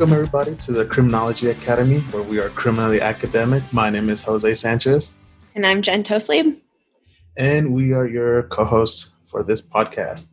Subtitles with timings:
[0.00, 3.62] Welcome, everybody, to the Criminology Academy, where we are criminally academic.
[3.70, 5.12] My name is Jose Sanchez.
[5.54, 6.58] And I'm Jen Tosley.
[7.36, 10.28] And we are your co hosts for this podcast.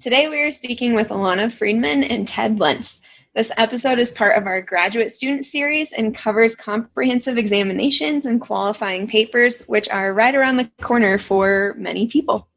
[0.00, 3.00] Today, we are speaking with Ilana Friedman and Ted Lentz.
[3.36, 9.06] This episode is part of our graduate student series and covers comprehensive examinations and qualifying
[9.06, 12.48] papers, which are right around the corner for many people.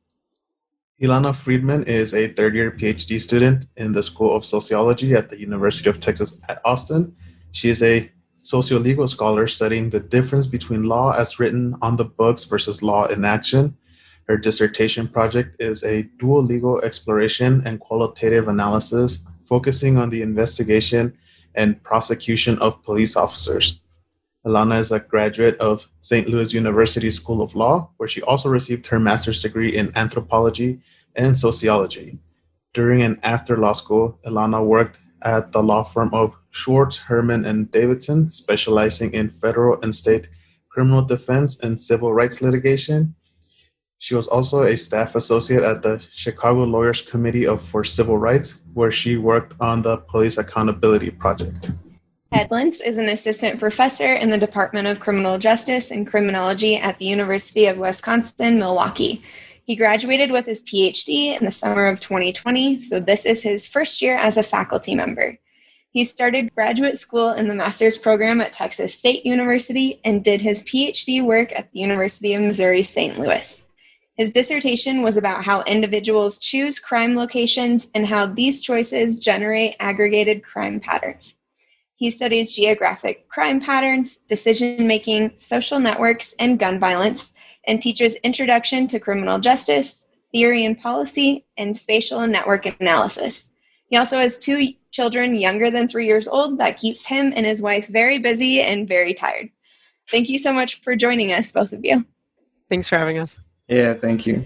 [1.01, 5.37] Ilana Friedman is a third year PhD student in the School of Sociology at the
[5.37, 7.13] University of Texas at Austin.
[7.51, 8.09] She is a
[8.41, 13.25] sociolegal scholar studying the difference between law as written on the books versus law in
[13.25, 13.75] action.
[14.29, 21.17] Her dissertation project is a dual legal exploration and qualitative analysis focusing on the investigation
[21.55, 23.81] and prosecution of police officers.
[24.45, 26.29] Ilana is a graduate of St.
[26.29, 30.81] Louis University School of Law, where she also received her master's degree in anthropology
[31.15, 32.19] and sociology.
[32.73, 37.71] During and after law school, Ilana worked at the law firm of Schwartz, Herman, and
[37.71, 40.27] Davidson, specializing in federal and state
[40.69, 43.15] criminal defense and civil rights litigation.
[43.97, 48.61] She was also a staff associate at the Chicago Lawyers Committee of, for Civil Rights,
[48.73, 51.71] where she worked on the Police Accountability Project.
[52.33, 56.97] Ted Lentz is an assistant professor in the Department of Criminal Justice and Criminology at
[56.97, 59.21] the University of Wisconsin Milwaukee.
[59.63, 64.01] He graduated with his PhD in the summer of 2020, so this is his first
[64.01, 65.37] year as a faculty member.
[65.91, 70.63] He started graduate school in the master's program at Texas State University and did his
[70.63, 73.19] PhD work at the University of Missouri St.
[73.19, 73.63] Louis.
[74.17, 80.43] His dissertation was about how individuals choose crime locations and how these choices generate aggregated
[80.43, 81.35] crime patterns.
[81.97, 87.31] He studies geographic crime patterns, decision making, social networks, and gun violence,
[87.67, 93.49] and teaches Introduction to Criminal Justice, Theory and Policy, and Spatial and Network Analysis.
[93.87, 97.61] He also has two children younger than three years old that keeps him and his
[97.61, 99.49] wife very busy and very tired.
[100.09, 102.05] Thank you so much for joining us, both of you.
[102.69, 103.39] Thanks for having us.
[103.69, 104.45] Yeah, thank you.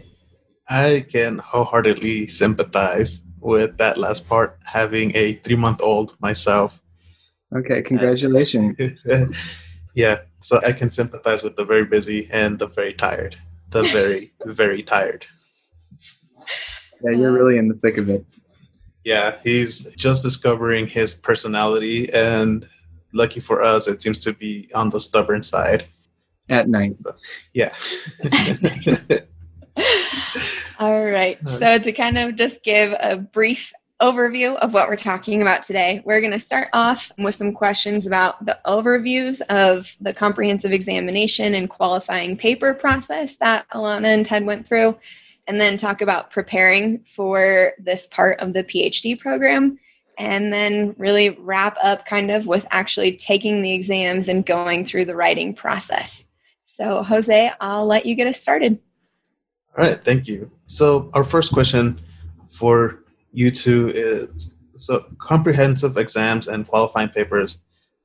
[0.70, 6.80] I can wholeheartedly sympathize with that last part, having a three month old myself.
[7.56, 8.78] Okay, congratulations.
[9.96, 13.36] yeah, so I can sympathize with the very busy and the very tired.
[13.72, 15.26] The very, very tired.
[17.04, 18.26] Yeah, you're really in the thick of it.
[19.04, 22.68] Yeah, he's just discovering his personality, and
[23.14, 25.86] lucky for us, it seems to be on the stubborn side.
[26.50, 26.98] At night.
[27.02, 27.16] So,
[27.54, 27.74] yeah.
[30.80, 31.38] All right.
[31.48, 33.72] So, to kind of just give a brief
[34.02, 36.02] overview of what we're talking about today.
[36.06, 41.54] We're going to start off with some questions about the overviews of the comprehensive examination
[41.54, 44.98] and qualifying paper process that Ilana and Ted went through,
[45.48, 49.78] and then talk about preparing for this part of the PhD program,
[50.18, 55.06] and then really wrap up kind of with actually taking the exams and going through
[55.06, 56.26] the writing process.
[56.64, 58.80] So, Jose, I'll let you get us started.
[59.78, 60.50] All right, thank you.
[60.68, 62.00] So, our first question
[62.48, 67.58] for you two is uh, so comprehensive exams and qualifying papers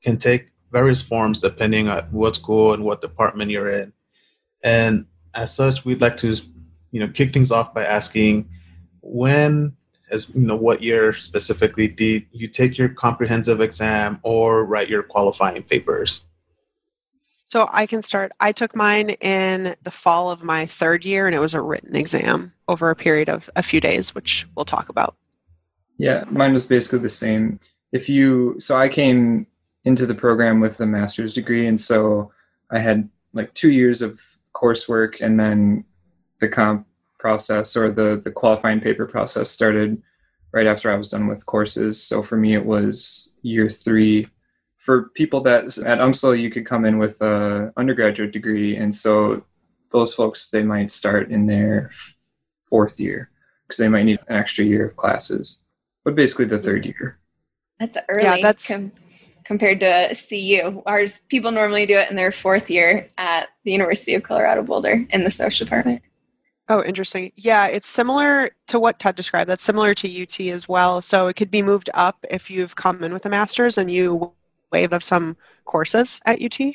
[0.02, 3.92] can take various forms depending on what school and what department you're in.
[4.62, 6.36] And as such, we'd like to,
[6.90, 8.48] you know, kick things off by asking
[9.00, 9.76] when,
[10.10, 15.02] as you know, what year specifically did you take your comprehensive exam or write your
[15.02, 16.26] qualifying papers?
[17.46, 18.32] So I can start.
[18.40, 21.94] I took mine in the fall of my third year, and it was a written
[21.94, 25.16] exam over a period of a few days, which we'll talk about.
[25.98, 27.60] Yeah, mine was basically the same.
[27.92, 29.46] If you, so I came
[29.84, 32.32] into the program with a master's degree, and so
[32.70, 34.20] I had like two years of
[34.54, 35.84] coursework, and then
[36.40, 36.86] the comp
[37.18, 40.02] process or the the qualifying paper process started
[40.52, 42.02] right after I was done with courses.
[42.02, 44.28] So for me, it was year three
[44.84, 49.42] for people that at UMSL you could come in with a undergraduate degree, and so
[49.92, 51.90] those folks they might start in their
[52.64, 53.30] fourth year
[53.66, 55.64] because they might need an extra year of classes,
[56.04, 57.18] but basically the third year.
[57.80, 58.24] That's early.
[58.24, 58.92] Yeah, that's com-
[59.44, 60.82] compared to CU.
[60.84, 65.06] Ours people normally do it in their fourth year at the University of Colorado Boulder
[65.08, 66.02] in the social department.
[66.68, 67.32] Oh, interesting.
[67.36, 69.48] Yeah, it's similar to what Ted described.
[69.48, 71.00] That's similar to UT as well.
[71.00, 74.32] So it could be moved up if you've come in with a master's and you
[74.74, 76.74] waive of some courses at UT.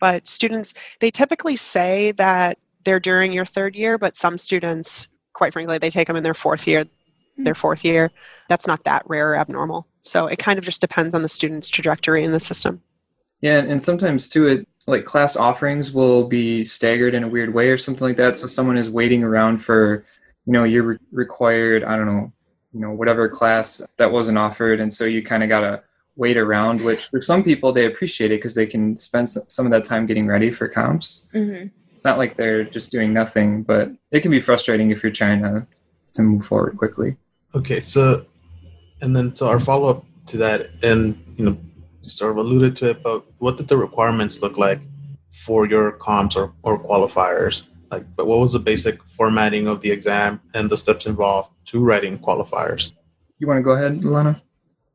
[0.00, 5.52] But students, they typically say that they're during your third year, but some students, quite
[5.52, 6.84] frankly, they take them in their fourth year.
[7.36, 7.44] Hmm.
[7.44, 8.10] Their fourth year.
[8.48, 9.86] That's not that rare or abnormal.
[10.02, 12.82] So it kind of just depends on the student's trajectory in the system.
[13.40, 17.68] Yeah, and sometimes too, it like class offerings will be staggered in a weird way
[17.68, 18.36] or something like that.
[18.36, 20.04] So someone is waiting around for,
[20.46, 22.32] you know, you're re- required, I don't know,
[22.72, 25.82] you know, whatever class that wasn't offered, and so you kind of gotta
[26.16, 29.72] wait around, which for some people they appreciate it because they can spend some of
[29.72, 31.28] that time getting ready for comps.
[31.34, 31.68] Mm-hmm.
[31.90, 35.42] It's not like they're just doing nothing, but it can be frustrating if you're trying
[35.42, 35.66] to
[36.14, 37.16] to move forward quickly.
[37.54, 38.26] Okay, so
[39.00, 41.56] and then so our follow up to that, and you know,
[42.02, 44.80] you sort of alluded to it, but what did the requirements look like
[45.28, 47.66] for your comps or, or qualifiers?
[47.90, 51.80] Like, but what was the basic formatting of the exam and the steps involved to
[51.80, 52.92] writing qualifiers?
[53.38, 54.42] You want to go ahead, Lana?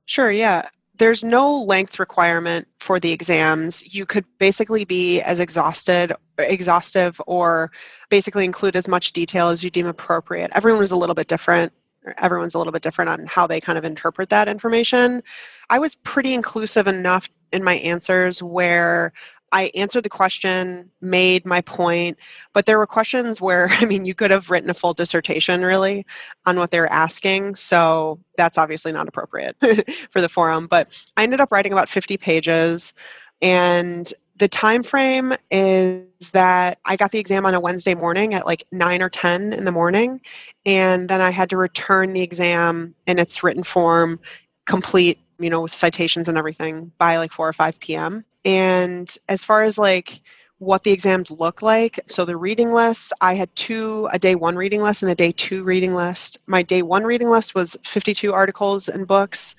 [0.05, 0.67] Sure, yeah.
[0.95, 3.83] There's no length requirement for the exams.
[3.93, 7.71] You could basically be as exhausted exhaustive or
[8.09, 10.51] basically include as much detail as you deem appropriate.
[10.53, 11.71] Everyone is a little bit different.
[12.17, 15.21] Everyone's a little bit different on how they kind of interpret that information.
[15.69, 19.13] I was pretty inclusive enough in my answers where
[19.51, 22.17] I answered the question, made my point,
[22.53, 26.05] but there were questions where, I mean, you could have written a full dissertation really
[26.45, 27.55] on what they were asking.
[27.55, 29.55] So that's obviously not appropriate
[30.09, 30.67] for the forum.
[30.67, 32.93] But I ended up writing about 50 pages.
[33.41, 38.45] And the time frame is that I got the exam on a Wednesday morning at
[38.45, 40.21] like 9 or 10 in the morning.
[40.65, 44.19] And then I had to return the exam in its written form,
[44.65, 48.25] complete, you know, with citations and everything by like 4 or 5 p.m.
[48.45, 50.21] And as far as like
[50.57, 54.55] what the exams look like, so the reading lists, I had two a day one
[54.55, 56.37] reading list and a day two reading list.
[56.47, 59.55] My day one reading list was 52 articles and books,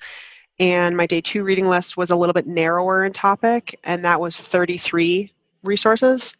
[0.59, 4.21] and my day two reading list was a little bit narrower in topic, and that
[4.21, 5.33] was 33
[5.63, 6.35] resources.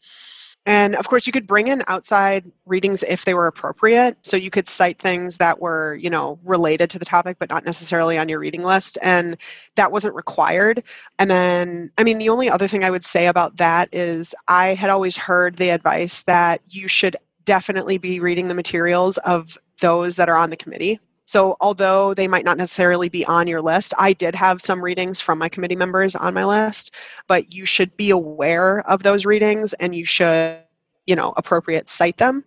[0.66, 4.18] And of course, you could bring in outside readings if they were appropriate.
[4.22, 7.66] So you could cite things that were, you know, related to the topic, but not
[7.66, 8.98] necessarily on your reading list.
[9.02, 9.38] And
[9.76, 10.84] that wasn't required.
[11.20, 14.74] And then, I mean, the only other thing I would say about that is I
[14.74, 20.16] had always heard the advice that you should definitely be reading the materials of those
[20.16, 21.00] that are on the committee.
[21.34, 25.20] So, although they might not necessarily be on your list, I did have some readings
[25.20, 26.92] from my committee members on my list,
[27.26, 30.60] but you should be aware of those readings and you should,
[31.08, 32.44] you know, appropriate cite them.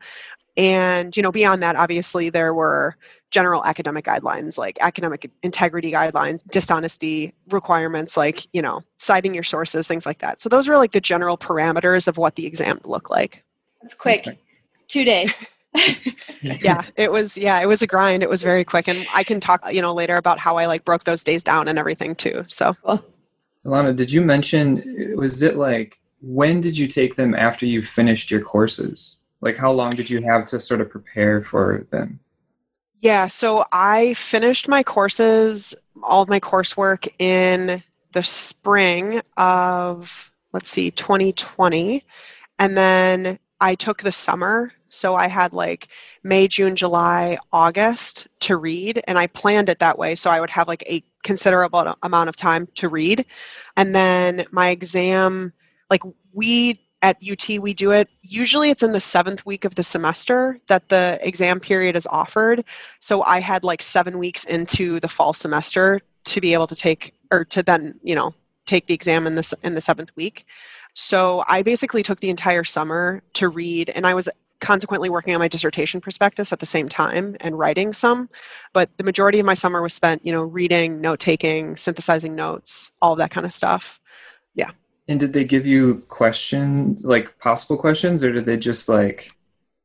[0.57, 2.97] And, you know, beyond that, obviously, there were
[3.33, 9.89] general academic guidelines like academic integrity guidelines, dishonesty requirements, like, you know, citing your sources,
[9.89, 10.39] things like that.
[10.39, 13.43] So, those are like the general parameters of what the exam looked like.
[13.83, 14.39] That's quick.
[14.87, 15.35] Two days.
[16.43, 18.23] yeah it was yeah it was a grind.
[18.23, 20.85] It was very quick and i can talk you know later about how i like
[20.85, 22.75] broke those days down and everything too so.
[22.85, 23.05] Cool.
[23.65, 28.31] Ilana, did you mention was it like when did you take them after you finished
[28.31, 29.19] your courses?
[29.41, 32.21] Like how long did you have to sort of prepare for them?
[33.01, 37.83] Yeah so i finished my courses all of my coursework in
[38.13, 42.03] the spring of let's see 2020
[42.59, 45.89] and then i took the summer so I had like
[46.23, 50.15] May, June, July, August to read, and I planned it that way.
[50.15, 53.27] So I would have like a considerable amount of time to read.
[53.77, 55.53] And then my exam,
[55.91, 56.03] like
[56.33, 58.09] we at UT, we do it.
[58.23, 62.65] Usually it's in the seventh week of the semester that the exam period is offered.
[62.99, 67.15] So I had like seven weeks into the fall semester to be able to take,
[67.31, 68.35] or to then, you know,
[68.65, 70.47] take the exam in the, in the seventh week.
[70.99, 75.39] So I basically took the entire summer to read, and I was consequently working on
[75.39, 78.27] my dissertation prospectus at the same time and writing some
[78.73, 82.91] but the majority of my summer was spent you know reading note taking synthesizing notes
[83.03, 84.01] all that kind of stuff.
[84.55, 84.71] Yeah.
[85.09, 89.31] And did they give you questions like possible questions or did they just like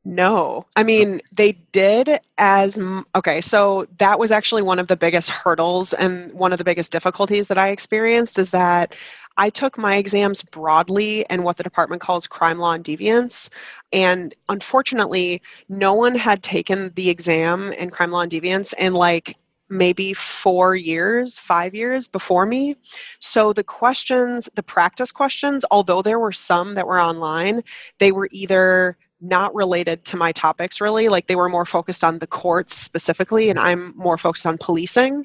[0.06, 0.66] no.
[0.74, 2.78] I mean they did as
[3.14, 6.90] okay so that was actually one of the biggest hurdles and one of the biggest
[6.90, 8.96] difficulties that i experienced is that
[9.36, 13.48] I took my exams broadly in what the department calls crime law and deviance.
[13.92, 19.36] And unfortunately, no one had taken the exam in crime law and deviance in like
[19.68, 22.76] maybe four years, five years before me.
[23.20, 27.62] So the questions, the practice questions, although there were some that were online,
[27.98, 32.18] they were either not related to my topics really like they were more focused on
[32.18, 35.24] the courts specifically and i'm more focused on policing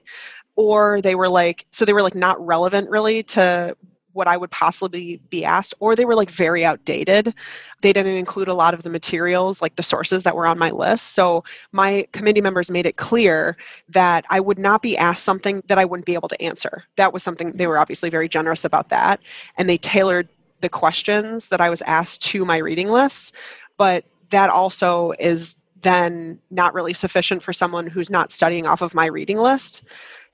[0.56, 3.76] or they were like so they were like not relevant really to
[4.18, 7.34] what I would possibly be asked, or they were like very outdated.
[7.82, 10.72] They didn't include a lot of the materials, like the sources that were on my
[10.72, 11.14] list.
[11.14, 13.56] So my committee members made it clear
[13.90, 16.84] that I would not be asked something that I wouldn't be able to answer.
[16.98, 19.22] That was something they were obviously very generous about that.
[19.58, 20.28] And they tailored
[20.62, 23.36] the questions that I was asked to my reading list.
[23.78, 28.96] But that also is then not really sufficient for someone who's not studying off of
[28.96, 29.84] my reading list.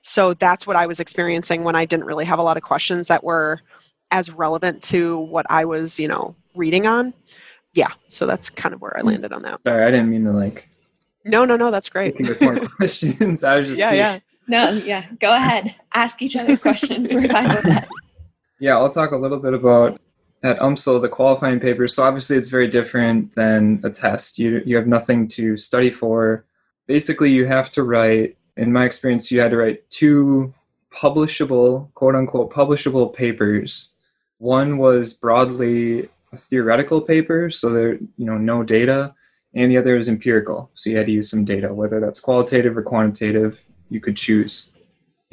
[0.04, 3.08] So that's what I was experiencing when I didn't really have a lot of questions
[3.08, 3.60] that were
[4.10, 7.14] as relevant to what I was, you know, reading on.
[7.72, 9.60] Yeah, so that's kind of where I landed on that.
[9.66, 10.68] Sorry, I didn't mean to like.
[11.24, 12.14] No, no, no, that's great.
[12.42, 13.42] more questions.
[13.42, 14.18] I was just yeah, yeah.
[14.46, 15.74] No, yeah, go ahead.
[15.94, 17.12] Ask each other questions.
[17.12, 17.88] We're fine with that.
[18.60, 20.00] Yeah, I'll talk a little bit about
[20.42, 21.94] at UMSL the qualifying papers.
[21.94, 24.38] So obviously, it's very different than a test.
[24.38, 26.44] You you have nothing to study for.
[26.86, 28.36] Basically, you have to write.
[28.56, 30.54] In my experience, you had to write two
[30.92, 33.94] publishable, quote unquote, publishable papers.
[34.38, 39.14] One was broadly a theoretical paper, so there you know no data,
[39.54, 42.76] and the other is empirical, so you had to use some data, whether that's qualitative
[42.76, 43.64] or quantitative.
[43.90, 44.70] You could choose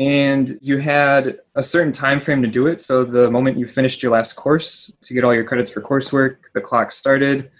[0.02, 4.02] and you had a certain time frame to do it so the moment you finished
[4.02, 7.52] your last course to get all your credits for coursework the clock started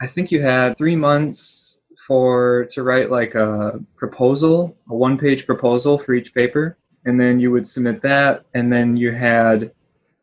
[0.00, 5.46] i think you had three months for to write like a proposal a one page
[5.46, 9.72] proposal for each paper and then you would submit that and then you had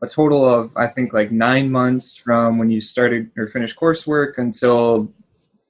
[0.01, 4.37] a total of i think like nine months from when you started or finished coursework
[4.37, 5.11] until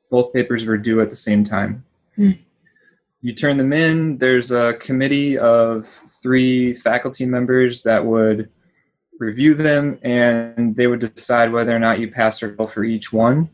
[0.10, 1.84] both papers were due at the same time
[2.18, 2.38] mm
[3.22, 4.18] you turn them in.
[4.18, 8.50] There's a committee of three faculty members that would
[9.20, 13.12] review them, and they would decide whether or not you pass or fail for each
[13.12, 13.50] one.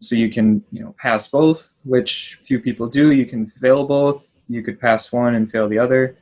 [0.00, 3.12] So you can, you know, pass both, which few people do.
[3.12, 4.44] You can fail both.
[4.48, 6.16] You could pass one and fail the other.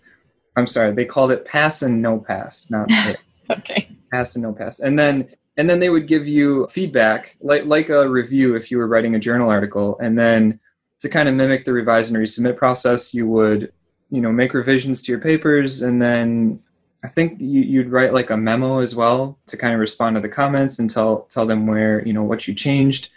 [0.56, 2.90] I'm sorry, they called it pass and no pass, not
[3.50, 3.88] okay.
[4.10, 5.28] Pass and no pass, and then
[5.58, 9.14] and then they would give you feedback, like like a review if you were writing
[9.14, 10.58] a journal article, and then
[11.00, 13.70] to kind of mimic the revise and resubmit process, you would,
[14.08, 16.58] you know, make revisions to your papers and then
[17.06, 20.20] I think you, would write like a memo as well to kind of respond to
[20.20, 23.10] the comments and tell tell them where you know what you changed,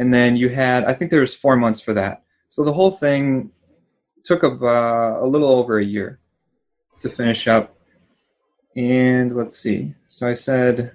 [0.00, 2.22] and then you had I think there was four months for that.
[2.48, 3.50] So the whole thing
[4.24, 6.18] took about uh, a little over a year
[6.98, 7.76] to finish up.
[8.76, 9.94] And let's see.
[10.08, 10.92] So I said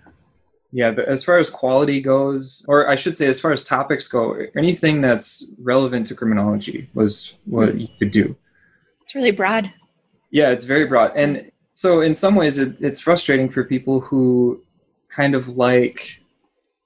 [0.75, 4.09] yeah, the, as far as quality goes, or I should say, as far as topics
[4.09, 8.35] go, anything that's relevant to criminology was what you could do.
[9.01, 9.73] It's really broad.
[10.31, 11.13] Yeah, it's very broad.
[11.15, 14.61] And so, in some ways, it, it's frustrating for people who
[15.07, 16.21] kind of like,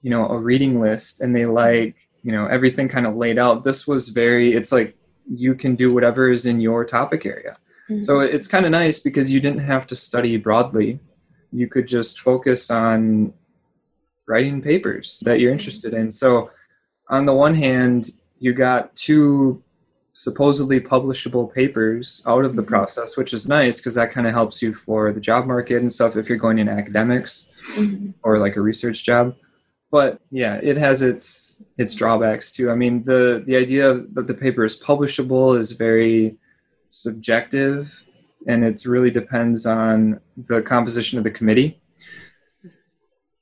[0.02, 3.64] you know, a reading list and they like, you know, everything kind of laid out.
[3.64, 4.96] This was very, it's like
[5.28, 7.56] you can do whatever is in your topic area.
[7.88, 8.02] Mm-hmm.
[8.02, 11.00] So, it's kind of nice because you didn't have to study broadly.
[11.52, 13.32] You could just focus on
[14.26, 16.10] writing papers that you're interested in.
[16.10, 16.50] So,
[17.08, 19.62] on the one hand, you got two
[20.12, 22.68] supposedly publishable papers out of the mm-hmm.
[22.68, 25.92] process, which is nice because that kind of helps you for the job market and
[25.92, 27.48] stuff if you're going in academics
[27.78, 28.10] mm-hmm.
[28.22, 29.34] or like a research job.
[29.90, 32.70] But yeah, it has its its drawbacks too.
[32.70, 36.36] I mean, the the idea that the paper is publishable is very
[36.90, 38.04] subjective
[38.46, 41.80] and it really depends on the composition of the committee.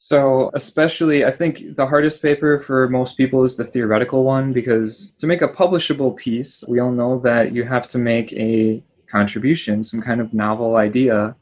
[0.01, 5.13] So, especially, I think the hardest paper for most people is the theoretical one because
[5.19, 9.83] to make a publishable piece, we all know that you have to make a contribution,
[9.83, 11.35] some kind of novel idea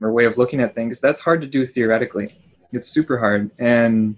[0.00, 1.00] or way of looking at things.
[1.00, 2.38] That's hard to do theoretically.
[2.72, 3.50] It's super hard.
[3.58, 4.16] And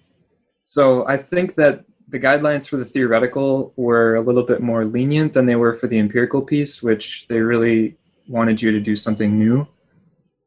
[0.67, 5.33] so, I think that the guidelines for the theoretical were a little bit more lenient
[5.33, 7.97] than they were for the empirical piece, which they really
[8.29, 9.67] wanted you to do something new.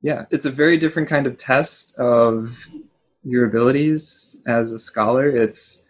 [0.02, 2.70] Yeah, it's a very different kind of test of
[3.24, 5.28] your abilities as a scholar.
[5.30, 5.86] It's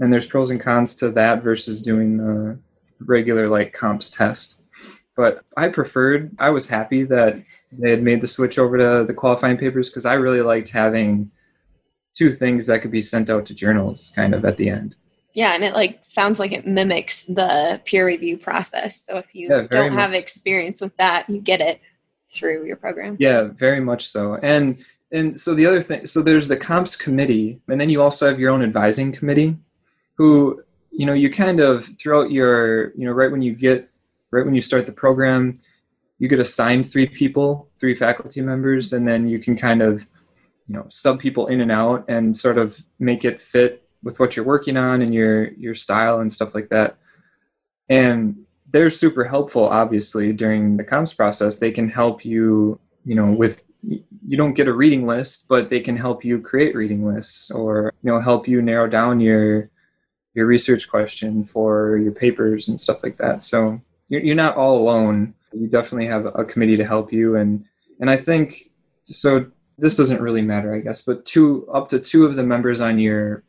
[0.00, 2.58] and there's pros and cons to that versus doing the
[3.00, 4.60] regular like comps test.
[5.16, 6.34] But I preferred.
[6.38, 7.40] I was happy that
[7.70, 11.30] they had made the switch over to the qualifying papers because I really liked having
[12.14, 14.96] two things that could be sent out to journals kind of at the end.
[15.34, 19.04] Yeah, and it like sounds like it mimics the peer review process.
[19.04, 20.00] So if you yeah, don't much.
[20.00, 21.80] have experience with that, you get it
[22.30, 23.16] through your program.
[23.18, 24.36] Yeah, very much so.
[24.36, 24.78] And
[25.14, 28.40] and so the other thing so there's the comps committee and then you also have
[28.40, 29.56] your own advising committee
[30.14, 33.88] who you know you kind of throughout your you know right when you get
[34.30, 35.56] right when you start the program
[36.18, 40.06] you get assigned three people three faculty members and then you can kind of
[40.66, 44.36] you know sub people in and out and sort of make it fit with what
[44.36, 46.96] you're working on and your your style and stuff like that
[47.88, 48.36] and
[48.70, 53.62] they're super helpful obviously during the comps process they can help you you know with
[54.26, 57.92] you don't get a reading list, but they can help you create reading lists or
[58.02, 59.70] you know help you narrow down your
[60.34, 63.42] your research question for your papers and stuff like that.
[63.42, 65.34] So you're, not all alone.
[65.52, 67.64] You definitely have a committee to help you, and
[68.00, 68.54] and I think
[69.04, 69.50] so.
[69.76, 72.98] This doesn't really matter, I guess, but two up to two of the members on
[72.98, 73.42] your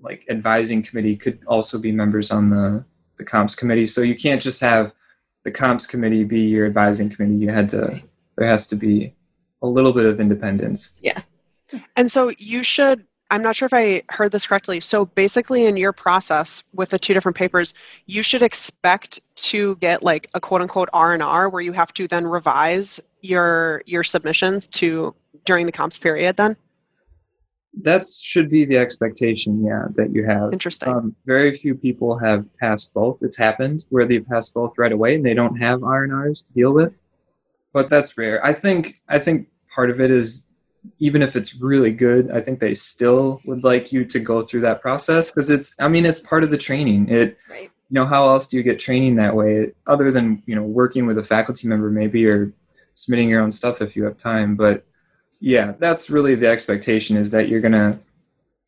[0.00, 2.84] like advising committee could also be members on the
[3.16, 3.86] the comps committee.
[3.86, 4.94] So you can't just have
[5.44, 7.36] the comps committee be your advising committee.
[7.36, 8.02] You had to
[8.36, 9.14] there has to be
[9.62, 10.98] a little bit of independence.
[11.02, 11.22] Yeah.
[11.96, 14.78] And so you should I'm not sure if I heard this correctly.
[14.80, 17.72] So basically, in your process with the two different papers,
[18.04, 21.94] you should expect to get like a quote unquote R and R, where you have
[21.94, 25.14] to then revise your your submissions to
[25.44, 26.36] during the comps period.
[26.36, 26.56] Then
[27.80, 30.52] that should be the expectation, yeah, that you have.
[30.52, 30.88] interesting.
[30.90, 33.22] Um, very few people have passed both.
[33.22, 36.42] It's happened where they've passed both right away and they don't have R and R's
[36.42, 37.00] to deal with,
[37.72, 38.44] but that's rare.
[38.44, 40.46] I think I think part of it is
[40.98, 44.60] even if it's really good, I think they still would like you to go through
[44.62, 45.74] that process because it's.
[45.80, 47.08] I mean, it's part of the training.
[47.08, 47.38] It.
[47.48, 47.70] Right.
[47.88, 51.04] You know, how else do you get training that way other than you know working
[51.04, 52.52] with a faculty member maybe or
[52.94, 54.84] submitting your own stuff if you have time, but
[55.40, 57.98] yeah, that's really the expectation is that you're gonna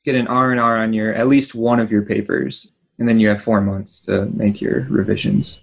[0.05, 3.21] get an R and R on your at least one of your papers, and then
[3.21, 5.63] you have four months to make your revisions.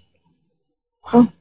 [1.04, 1.32] Cool.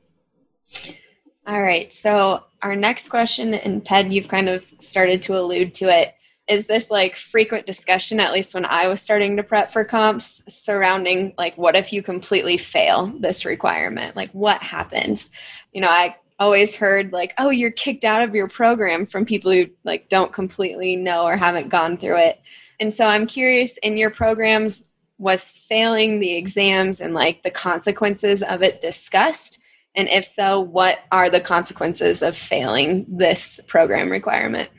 [1.48, 1.92] All right.
[1.92, 6.16] So our next question, and Ted, you've kind of started to allude to it.
[6.48, 10.44] Is this like frequent discussion, at least when I was starting to prep for comps,
[10.50, 14.16] surrounding like what if you completely fail this requirement?
[14.16, 15.30] Like what happens?
[15.72, 19.52] You know, I always heard like, oh, you're kicked out of your program from people
[19.52, 22.42] who like don't completely know or haven't gone through it.
[22.80, 24.88] And so I'm curious in your programs,
[25.20, 29.60] was failing the exams and like the consequences of it discussed?
[29.94, 34.70] And if so, what are the consequences of failing this program requirement?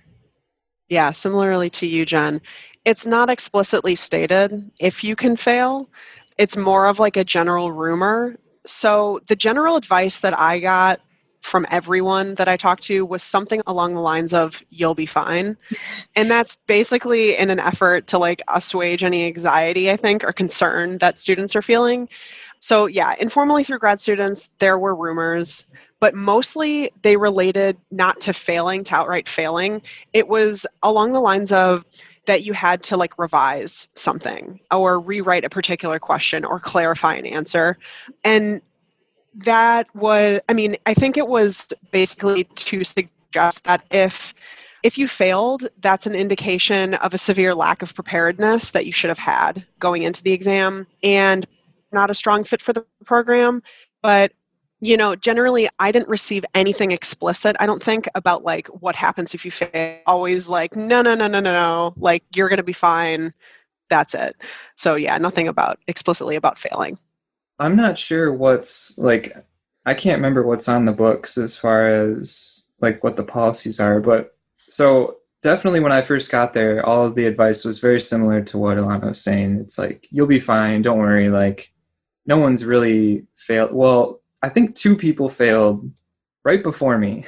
[0.89, 2.41] Yeah, similarly to you, Jen,
[2.85, 5.89] it's not explicitly stated if you can fail.
[6.39, 8.37] It's more of like a general rumor.
[8.67, 11.01] So the general advice that I got
[11.43, 15.57] from everyone that I talked to was something along the lines of you'll be fine.
[16.17, 20.99] And that's basically in an effort to like assuage any anxiety, I think, or concern
[20.99, 22.09] that students are feeling.
[22.61, 25.67] So, yeah, informally through grad students, there were rumors,
[25.99, 29.83] but mostly they related not to failing, to outright failing.
[30.13, 31.85] It was along the lines of,
[32.27, 37.27] that you had to like revise something or rewrite a particular question or clarify an
[37.27, 37.77] answer.
[38.23, 38.63] And
[39.35, 44.35] that was i mean i think it was basically to suggest that if
[44.83, 49.09] if you failed that's an indication of a severe lack of preparedness that you should
[49.09, 50.87] have had going into the exam.
[51.03, 51.47] And
[51.93, 53.63] not a strong fit for the program
[54.03, 54.33] but
[54.81, 59.35] you know generally i didn't receive anything explicit i don't think about like what happens
[59.35, 59.99] if you fail.
[60.07, 61.95] Always like no no no no no no.
[61.97, 63.33] Like you're going to be fine.
[63.89, 64.37] That's it.
[64.75, 66.99] So yeah nothing about explicitly about failing
[67.63, 69.37] I'm not sure what's like.
[69.87, 74.01] I can't remember what's on the books as far as like what the policies are,
[74.01, 74.37] but
[74.69, 78.59] so definitely when I first got there, all of the advice was very similar to
[78.59, 79.61] what Ilana was saying.
[79.61, 81.29] It's like you'll be fine, don't worry.
[81.29, 81.73] Like
[82.27, 83.73] no one's really failed.
[83.73, 85.89] Well, I think two people failed
[86.45, 87.25] right before me.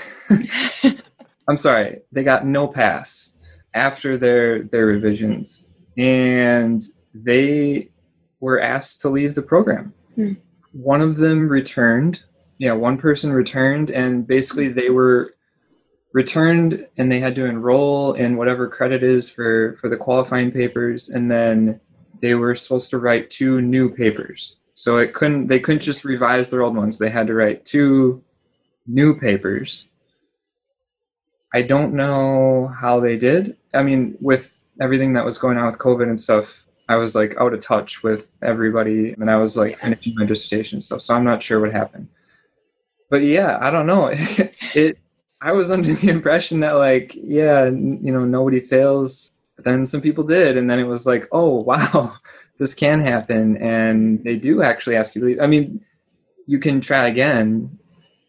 [1.48, 3.38] I'm sorry, they got no pass
[3.72, 5.64] after their their revisions,
[5.96, 6.82] and
[7.14, 7.90] they
[8.40, 9.94] were asked to leave the program.
[10.14, 10.32] Hmm.
[10.72, 12.22] One of them returned.
[12.58, 15.34] Yeah, one person returned, and basically they were
[16.12, 21.08] returned and they had to enroll in whatever credit is for for the qualifying papers,
[21.10, 21.80] and then
[22.20, 24.56] they were supposed to write two new papers.
[24.74, 26.98] So it couldn't they couldn't just revise their old ones.
[26.98, 28.22] They had to write two
[28.86, 29.88] new papers.
[31.52, 33.56] I don't know how they did.
[33.72, 37.34] I mean, with everything that was going on with COVID and stuff, I was like
[37.40, 41.02] out of touch with everybody, and I was like finishing my dissertation and stuff.
[41.02, 42.08] So I'm not sure what happened.
[43.10, 44.10] But yeah, I don't know.
[44.74, 44.98] it.
[45.40, 49.30] I was under the impression that like, yeah, you know, nobody fails.
[49.56, 52.16] But then some people did, and then it was like, oh wow,
[52.58, 55.40] this can happen, and they do actually ask you to leave.
[55.40, 55.84] I mean,
[56.46, 57.78] you can try again,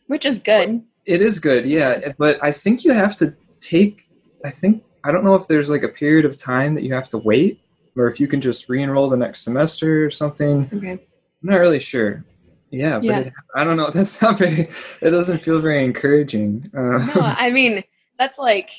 [0.08, 0.82] Which is good.
[1.06, 2.14] it is good, yeah.
[2.18, 4.08] But I think you have to take.
[4.46, 7.10] I think I don't know if there's like a period of time that you have
[7.10, 7.60] to wait,
[7.96, 10.70] or if you can just re-enroll the next semester or something.
[10.74, 10.92] Okay.
[10.92, 11.00] I'm
[11.42, 12.24] not really sure.
[12.72, 13.20] Yeah, but Yeah.
[13.20, 13.90] It, I don't know.
[13.94, 14.70] That's not very.
[15.02, 16.70] It doesn't feel very encouraging.
[16.76, 17.84] Uh, No, I mean,
[18.18, 18.70] that's like,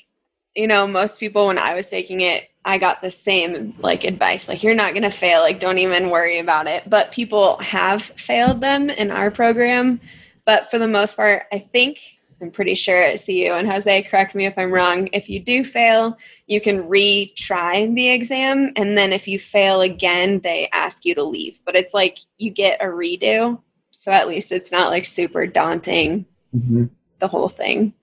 [0.55, 4.48] you know, most people when I was taking it, I got the same like advice
[4.48, 6.88] like you're not going to fail, like don't even worry about it.
[6.88, 10.00] But people have failed them in our program,
[10.44, 12.00] but for the most part, I think
[12.40, 15.09] I'm pretty sure at CU and Jose, correct me if I'm wrong.
[15.12, 20.40] If you do fail, you can retry the exam, and then if you fail again,
[20.40, 21.61] they ask you to leave.
[21.64, 26.27] But it's like you get a redo, so at least it's not like super daunting
[26.55, 26.90] mhm.
[27.20, 27.94] the whole thing.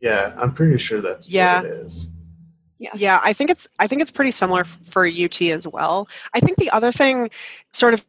[0.00, 1.62] Yeah, I'm pretty sure that's Yeah.
[1.62, 2.10] what it is.
[2.78, 6.08] Yeah, yeah, I think it's I think it's pretty similar f- for UT as well.
[6.34, 7.30] I think the other thing,
[7.72, 8.04] sort of,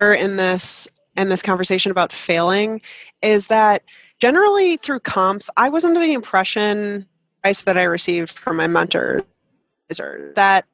[0.00, 2.80] in this in this conversation about failing,
[3.22, 3.82] is that
[4.22, 7.04] generally through comps, I was under the impression
[7.40, 9.24] advice that I received from my mentors
[10.36, 10.64] that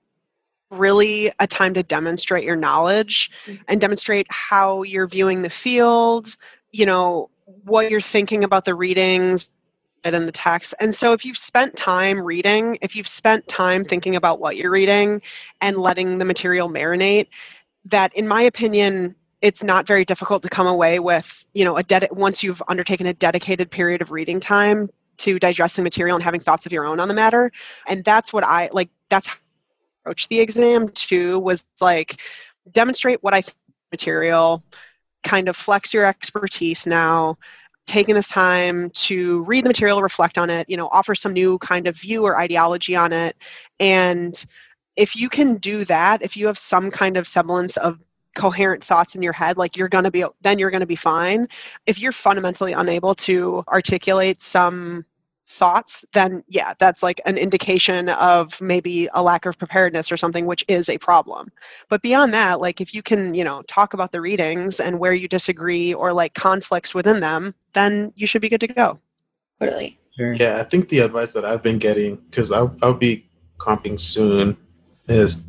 [0.71, 3.61] really a time to demonstrate your knowledge Mhm.
[3.69, 6.37] and demonstrate how you're viewing the field,
[6.73, 7.31] you know,
[7.65, 9.51] what you're thinking about the readings
[10.05, 10.75] and in the text.
[10.79, 14.71] And so if you've spent time reading, if you've spent time thinking about what you're
[14.71, 15.23] reading
[15.63, 17.29] and letting the material marinate,
[17.87, 21.83] that in my opinion, it's not very difficult to come away with, you know, a
[21.83, 26.41] ded- once you've undertaken a dedicated period of reading time to digesting material and having
[26.41, 27.51] thoughts of your own on the matter.
[27.87, 29.39] And that's what I like that's how I
[30.03, 32.21] approached the exam too was like
[32.73, 33.57] demonstrate what I think
[33.93, 34.63] material,
[35.23, 37.39] kind of flex your expertise now,
[37.87, 41.59] taking this time to read the material, reflect on it, you know, offer some new
[41.59, 43.37] kind of view or ideology on it.
[43.81, 44.45] And
[44.97, 47.99] if you can do that, if you have some kind of semblance of
[48.39, 50.97] coherent thoughts in your head, like you're going to be, then you're going to be
[50.97, 51.49] fine.
[51.87, 55.05] If you're fundamentally unable to articulate some
[55.49, 60.47] thoughts, then yeah, that's like an indication of maybe a lack of preparedness or something,
[60.47, 61.51] which is a problem.
[61.89, 65.15] But beyond that, like if you can, you know, talk about the readings and where
[65.15, 69.01] you disagree or like conflicts within them, then you should be good to go.
[69.61, 69.99] Totally.
[70.17, 74.57] Yeah, I think the advice that I've been getting, because I'll, I'll be comping soon,
[75.09, 75.45] is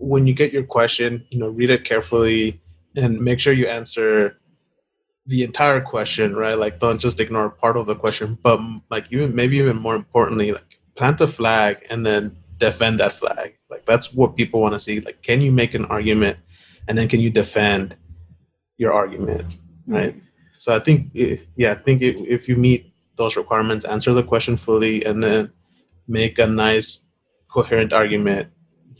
[0.00, 2.60] when you get your question, you know, read it carefully
[2.96, 4.36] and make sure you answer
[5.26, 6.58] the entire question, right?
[6.58, 8.58] Like, don't just ignore part of the question, but
[8.90, 13.56] like even maybe even more importantly, like plant a flag and then defend that flag.
[13.68, 15.00] Like that's what people want to see.
[15.00, 16.38] Like, can you make an argument,
[16.88, 17.96] and then can you defend
[18.78, 20.16] your argument, right?
[20.54, 24.22] So I think, eh, yeah, I think if if you meet those requirements, answer the
[24.22, 25.52] question fully, and then
[26.08, 27.00] make a nice,
[27.52, 28.48] coherent argument,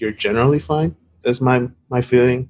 [0.00, 0.96] you're generally fine.
[1.22, 2.48] That's my my feeling.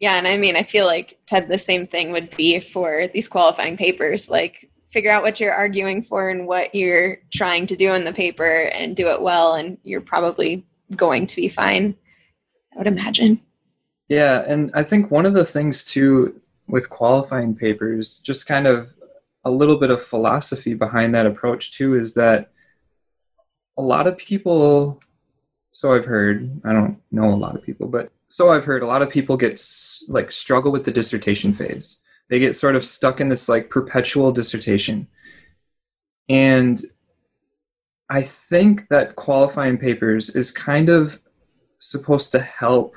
[0.00, 3.28] Yeah, and I mean, I feel like Ted, the same thing would be for these
[3.28, 4.28] qualifying papers.
[4.28, 8.12] Like, figure out what you're arguing for and what you're trying to do in the
[8.12, 11.96] paper, and do it well, and you're probably going to be fine.
[12.74, 13.40] I would imagine.
[14.08, 18.94] Yeah, and I think one of the things too with qualifying papers, just kind of
[19.44, 22.50] a little bit of philosophy behind that approach too, is that
[23.76, 25.00] a lot of people,
[25.74, 28.86] so I've heard, I don't know a lot of people, but so I've heard a
[28.86, 29.60] lot of people get
[30.06, 32.00] like struggle with the dissertation phase.
[32.30, 35.08] They get sort of stuck in this like perpetual dissertation.
[36.28, 36.80] And
[38.08, 41.20] I think that qualifying papers is kind of
[41.80, 42.96] supposed to help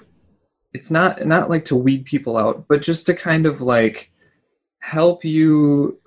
[0.74, 4.12] it's not not like to weed people out but just to kind of like
[4.80, 6.00] help you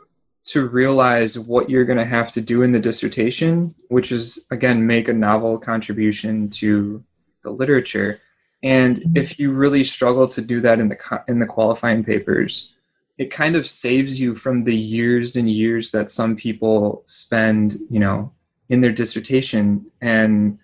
[0.43, 4.87] to realize what you're going to have to do in the dissertation which is again
[4.87, 7.03] make a novel contribution to
[7.43, 8.21] the literature.
[8.63, 9.17] And mm-hmm.
[9.17, 12.75] if you really struggle to do that in the in the qualifying papers
[13.19, 18.01] it kind of saves you from the years and years that some people spend you
[18.01, 18.33] know
[18.71, 20.59] in their dissertation and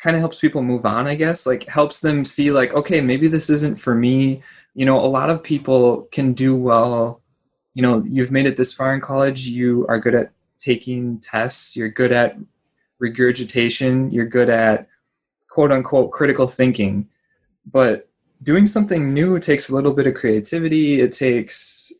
[0.00, 1.46] kind of helps people move on i guess.
[1.46, 4.42] Like helps them see like okay maybe this isn't for me.
[4.74, 7.22] You know a lot of people can do well
[7.76, 9.46] you know you've made it this far in college.
[9.46, 11.76] You are good at taking tests.
[11.76, 12.36] You're good at
[12.98, 14.10] regurgitation.
[14.10, 14.88] You're good at
[15.50, 17.08] quote unquote critical thinking.
[17.70, 18.08] But
[18.42, 21.00] doing something new takes a little bit of creativity.
[21.02, 21.92] It takes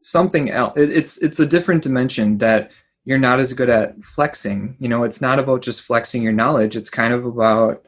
[0.00, 2.70] something else it, it's it's a different dimension that
[3.04, 4.76] you're not as good at flexing.
[4.80, 6.76] You know, it's not about just flexing your knowledge.
[6.76, 7.84] It's kind of about,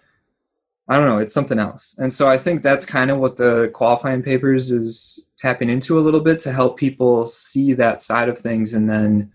[0.88, 1.96] I don't know, it's something else.
[1.98, 6.00] And so I think that's kind of what the qualifying papers is tapping into a
[6.00, 8.74] little bit to help people see that side of things.
[8.74, 9.32] And then,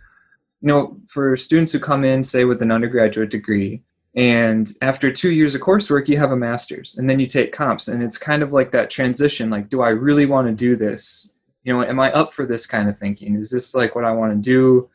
[0.61, 3.83] you know, for students who come in, say, with an undergraduate degree,
[4.15, 7.87] and after two years of coursework, you have a master's, and then you take comps.
[7.87, 11.35] And it's kind of like that transition like, do I really want to do this?
[11.63, 13.35] You know, am I up for this kind of thinking?
[13.35, 14.89] Is this like what I want to do?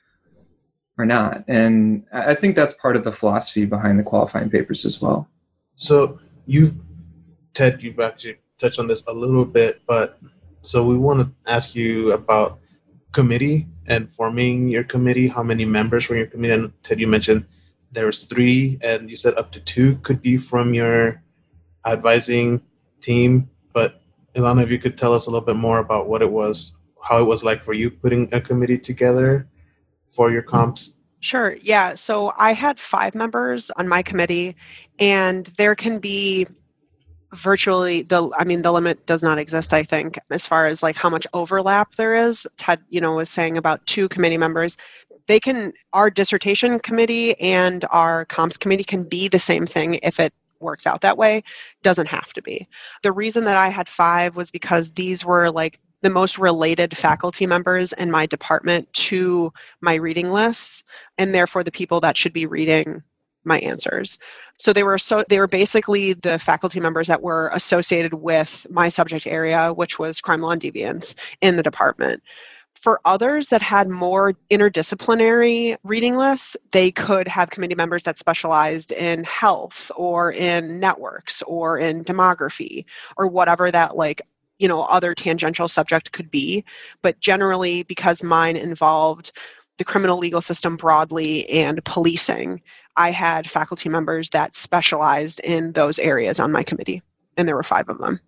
[0.99, 1.45] or not.
[1.47, 5.29] And I think that's part of the philosophy behind the qualifying papers as well.
[5.75, 6.73] So you,
[7.53, 10.19] Ted, you've actually touched on this a little bit, but
[10.63, 12.59] so we want to ask you about
[13.13, 15.29] committee and forming your committee.
[15.29, 16.55] How many members were your committee?
[16.55, 17.45] And Ted, you mentioned
[17.93, 21.23] there was three, and you said up to two could be from your
[21.85, 22.61] advising
[23.01, 23.49] team.
[23.73, 24.03] But
[24.35, 27.21] Ilana, if you could tell us a little bit more about what it was, how
[27.21, 29.49] it was like for you putting a committee together
[30.07, 30.96] for your comps.
[31.27, 31.57] Sure.
[31.61, 31.95] Yeah.
[31.95, 34.55] So I had five members on my committee,
[35.01, 36.47] and there can be
[37.33, 40.95] virtually the i mean the limit does not exist i think as far as like
[40.95, 44.77] how much overlap there is ted you know was saying about two committee members
[45.27, 50.21] they can our dissertation committee and our comps committee can be the same thing if
[50.21, 51.43] it works out that way
[51.83, 52.67] doesn't have to be
[53.03, 57.47] the reason that i had five was because these were like the most related faculty
[57.47, 60.85] members in my department to my reading lists
[61.19, 63.03] and therefore the people that should be reading
[63.47, 64.19] my answers.
[64.59, 68.89] So they were so they were basically the faculty members that were associated with my
[68.89, 72.23] subject area, which was crime law and deviance in the department.
[72.75, 78.93] For others that had more interdisciplinary reading lists, they could have committee members that specialized
[78.93, 82.85] in health or in networks or in demography
[83.17, 84.21] or whatever that like
[84.59, 86.65] you know other tangential subject could be
[87.03, 89.33] but generally because mine involved
[89.79, 92.61] the criminal legal system broadly and policing
[92.97, 97.03] i had faculty members that specialized in those areas on my committee
[97.37, 98.21] and there were five of them.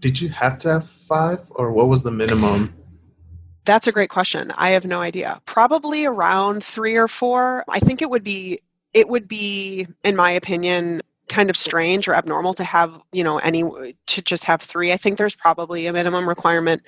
[0.00, 2.74] Did you have to have five or what was the minimum?
[3.64, 4.52] That's a great question.
[4.56, 5.40] I have no idea.
[5.44, 7.64] Probably around three or four.
[7.68, 8.60] I think it would be
[8.94, 13.38] it would be in my opinion kind of strange or abnormal to have you know
[13.38, 13.62] any
[14.06, 14.92] to just have three.
[14.92, 16.82] I think there's probably a minimum requirement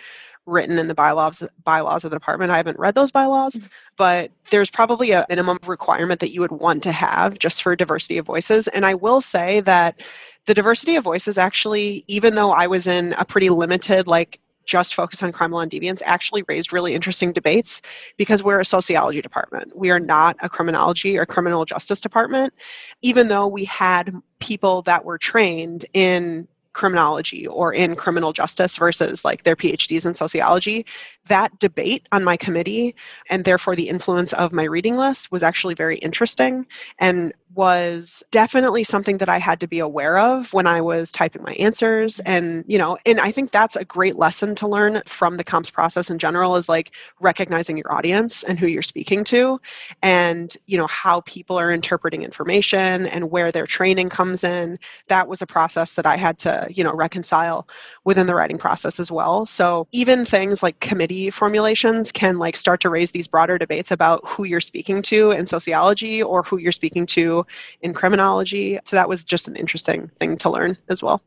[0.46, 2.50] written in the bylaws bylaws of the department.
[2.50, 3.66] I haven't read those bylaws mm-hmm.
[3.96, 8.18] but there's probably a minimum requirement that you would want to have just for diversity
[8.18, 8.66] of voices.
[8.68, 10.00] And i will say that
[10.46, 14.94] the diversity of voices actually even though i was in a pretty limited like just
[14.94, 17.82] focus on criminal and deviance actually raised really interesting debates
[18.16, 19.76] because we're a sociology department.
[19.76, 22.54] We are not a criminology or criminal justice department,
[23.02, 29.24] even though we had people that were trained in criminology or in criminal justice versus
[29.24, 30.86] like their PhDs in sociology.
[31.26, 32.94] That debate on my committee
[33.28, 36.66] and therefore the influence of my reading list was actually very interesting
[36.98, 41.42] and was definitely something that I had to be aware of when I was typing
[41.42, 42.20] my answers.
[42.20, 45.70] And, you know, and I think that's a great lesson to learn from the comps
[45.70, 49.60] process in general is like recognizing your audience and who you're speaking to
[50.02, 54.78] and, you know, how people are interpreting information and where their training comes in.
[55.08, 57.66] That was a process that I had to, you know, reconcile
[58.04, 59.46] within the writing process as well.
[59.46, 64.26] So even things like committee formulations can like start to raise these broader debates about
[64.26, 67.46] who you're speaking to in sociology or who you're speaking to
[67.80, 68.78] in criminology.
[68.84, 71.22] So that was just an interesting thing to learn as well.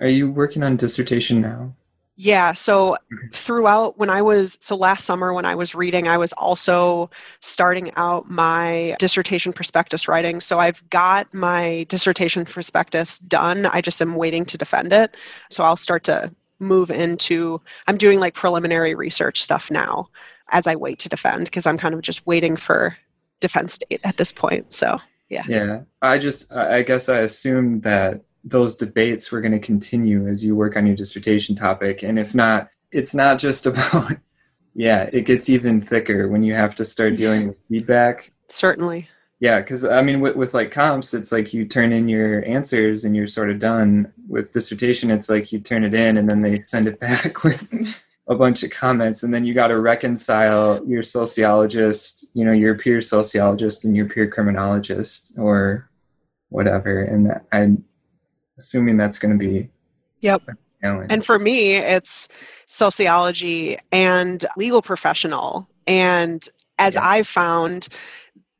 [0.00, 1.74] Are you working on dissertation now?
[2.16, 3.28] Yeah, so mm-hmm.
[3.32, 7.92] throughout when I was so last summer when I was reading, I was also starting
[7.96, 10.40] out my dissertation prospectus writing.
[10.40, 13.66] So I've got my dissertation prospectus done.
[13.66, 15.16] I just am waiting to defend it.
[15.50, 20.08] So I'll start to move into I'm doing like preliminary research stuff now
[20.50, 22.96] as I wait to defend because I'm kind of just waiting for
[23.40, 24.72] defense date at this point.
[24.72, 29.58] So yeah yeah i just i guess i assumed that those debates were going to
[29.58, 32.02] continue as you work on your dissertation topic.
[32.02, 34.12] And if not it's not just about
[34.74, 37.16] yeah it gets even thicker when you have to start mm-hmm.
[37.16, 38.30] dealing with feedback.
[38.48, 39.08] Certainly.
[39.40, 43.04] Yeah because i mean with, with like comps it's like you turn in your answers
[43.04, 45.10] and you're sort of done with dissertation.
[45.10, 47.66] It's like you turn it in and then they send it back with
[48.26, 49.22] a bunch of comments.
[49.22, 54.06] And then you got to reconcile your sociologist you know your peer sociologist and your
[54.06, 55.88] peer criminologist or
[56.50, 57.02] whatever.
[57.02, 57.84] And i'm
[58.58, 59.68] assuming that's going to be
[60.20, 60.42] yep.
[61.10, 62.28] and for me it's
[62.66, 65.68] sociology and legal professional.
[65.86, 66.46] And
[66.78, 67.06] as yeah.
[67.06, 67.88] i've found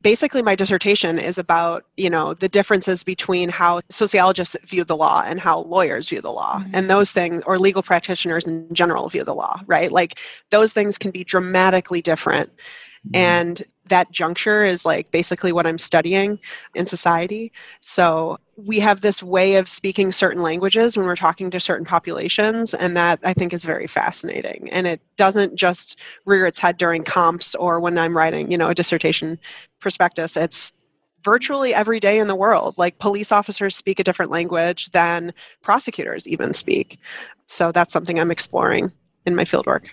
[0.01, 5.23] basically my dissertation is about you know the differences between how sociologists view the law
[5.25, 6.59] and how lawyers view the law.
[6.59, 6.75] Mm-hmm.
[6.75, 9.91] and those things or legal practitioners in general view the law right?
[9.91, 10.19] Like
[10.51, 12.51] those things can be dramatically different
[13.05, 13.15] mm-hmm.
[13.15, 16.39] and that juncture is like basically what I'm studying
[16.73, 17.51] in society.
[17.81, 22.73] So we have this way of speaking certain languages when we're talking to certain populations,
[22.73, 24.69] and that I think is very fascinating.
[24.71, 28.69] And it doesn't just rear its head during comps or when I'm writing, you know,
[28.69, 29.37] a dissertation
[29.79, 30.35] prospectus.
[30.35, 30.73] It's
[31.23, 32.75] virtually every day in the world.
[32.77, 36.99] Like police officers speak a different language than prosecutors even speak.
[37.45, 38.91] So that's something I'm exploring
[39.25, 39.89] in my fieldwork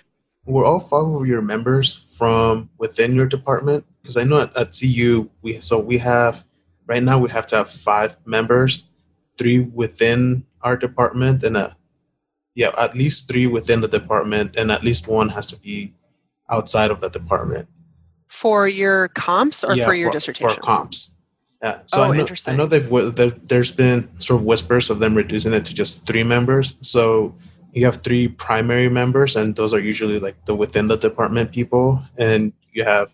[0.46, 3.84] were all five of your members from within your department?
[4.02, 6.44] Because I know at, at CU we so we have
[6.86, 8.84] right now we have to have five members,
[9.38, 11.76] three within our department, and a
[12.54, 15.94] yeah at least three within the department, and at least one has to be
[16.50, 17.68] outside of the department.
[18.26, 20.56] For your comps or yeah, for your for, dissertation?
[20.56, 21.14] For comps.
[21.62, 21.78] Yeah.
[21.86, 22.54] So oh, I know, interesting.
[22.54, 26.24] I know they've there's been sort of whispers of them reducing it to just three
[26.24, 26.74] members.
[26.80, 27.34] So
[27.72, 32.00] you have three primary members and those are usually like the within the department people
[32.18, 33.12] and you have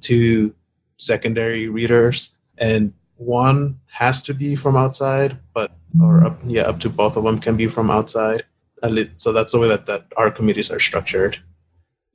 [0.00, 0.54] two
[0.96, 6.88] secondary readers and one has to be from outside but or up yeah up to
[6.88, 8.42] both of them can be from outside
[9.16, 11.38] so that's the way that, that our committees are structured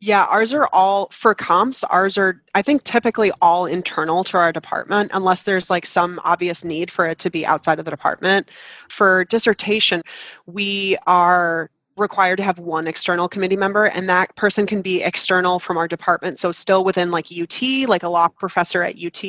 [0.02, 1.84] yeah, ours are all for comps.
[1.86, 6.66] Ours are, I think, typically all internal to our department, unless there's like some obvious
[6.66, 8.50] need for it to be outside of the department.
[8.90, 10.04] For dissertation,
[10.46, 15.60] we are required to have one external committee member and that person can be external
[15.60, 19.24] from our department so still within like ut like a law professor at ut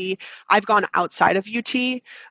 [0.50, 1.74] i've gone outside of ut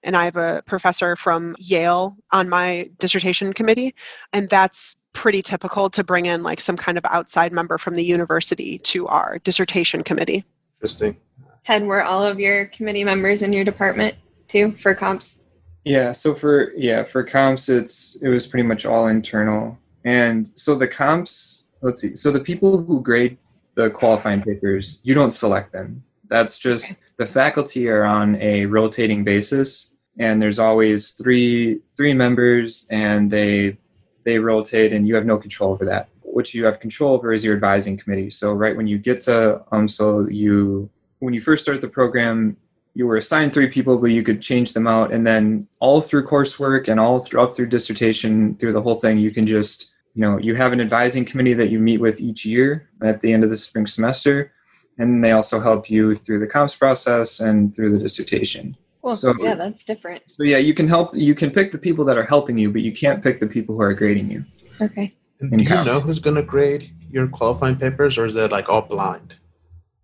[0.03, 3.93] and i have a professor from yale on my dissertation committee
[4.33, 8.03] and that's pretty typical to bring in like some kind of outside member from the
[8.03, 10.43] university to our dissertation committee
[10.85, 11.17] Interesting.
[11.63, 14.15] Ted, were all of your committee members in your department
[14.47, 15.39] too for comps?
[15.83, 19.79] Yeah, so for yeah, for comps it's it was pretty much all internal.
[20.05, 22.15] And so the comps, let's see.
[22.15, 23.37] So the people who grade
[23.73, 26.03] the qualifying papers, you don't select them.
[26.27, 32.87] That's just the faculty are on a rotating basis and there's always three three members
[32.89, 33.77] and they
[34.23, 36.09] they rotate and you have no control over that.
[36.21, 38.31] What you have control over is your advising committee.
[38.31, 40.89] So right when you get to UMSL, you
[41.19, 42.57] when you first start the program,
[42.93, 45.11] you were assigned three people, but you could change them out.
[45.11, 49.17] And then all through coursework and all through, up through dissertation, through the whole thing,
[49.17, 52.45] you can just, you know, you have an advising committee that you meet with each
[52.45, 54.51] year at the end of the spring semester.
[54.97, 58.73] And they also help you through the comps process and through the dissertation.
[59.01, 60.23] Well, So- yeah, that's different.
[60.27, 62.81] So yeah, you can help, you can pick the people that are helping you, but
[62.81, 64.45] you can't pick the people who are grading you.
[64.81, 65.13] Okay.
[65.41, 65.85] And In do you count.
[65.85, 69.35] know who's going to grade your qualifying papers, or is it like all blind?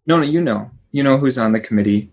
[0.05, 2.11] No, no, you know, you know who's on the committee.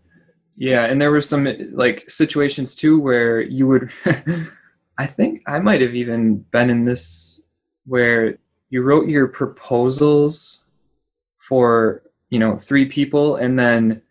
[0.57, 3.91] Yeah, and there were some like situations too where you would.
[4.99, 7.41] I think I might have even been in this
[7.89, 8.39] where
[8.71, 10.67] you wrote your proposals
[11.37, 14.03] for you know three people, and then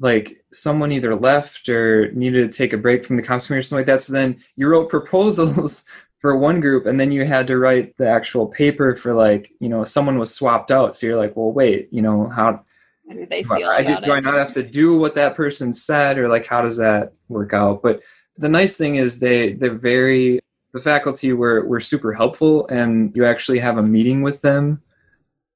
[0.00, 3.62] like someone either left or needed to take a break from the comps committee or
[3.62, 4.00] something like that.
[4.00, 5.84] So then you wrote proposals
[6.18, 9.68] for one group, and then you had to write the actual paper for like you
[9.68, 10.94] know someone was swapped out.
[10.94, 12.64] So you're like, well, wait, you know how
[13.08, 15.72] How do they feel I, do, do I not have to do what that person
[15.72, 17.82] said, or like how does that work out?
[17.82, 18.00] But
[18.38, 20.40] the nice thing is they they're very
[20.72, 24.82] the faculty were were super helpful, and you actually have a meeting with them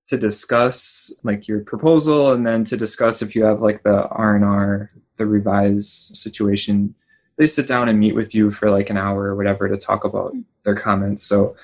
[0.09, 4.37] to discuss like your proposal, and then to discuss if you have like the R
[4.37, 6.95] and R, the revise situation.
[7.39, 10.05] They sit down and meet with you for like an hour or whatever to talk
[10.05, 11.23] about their comments.
[11.23, 11.55] So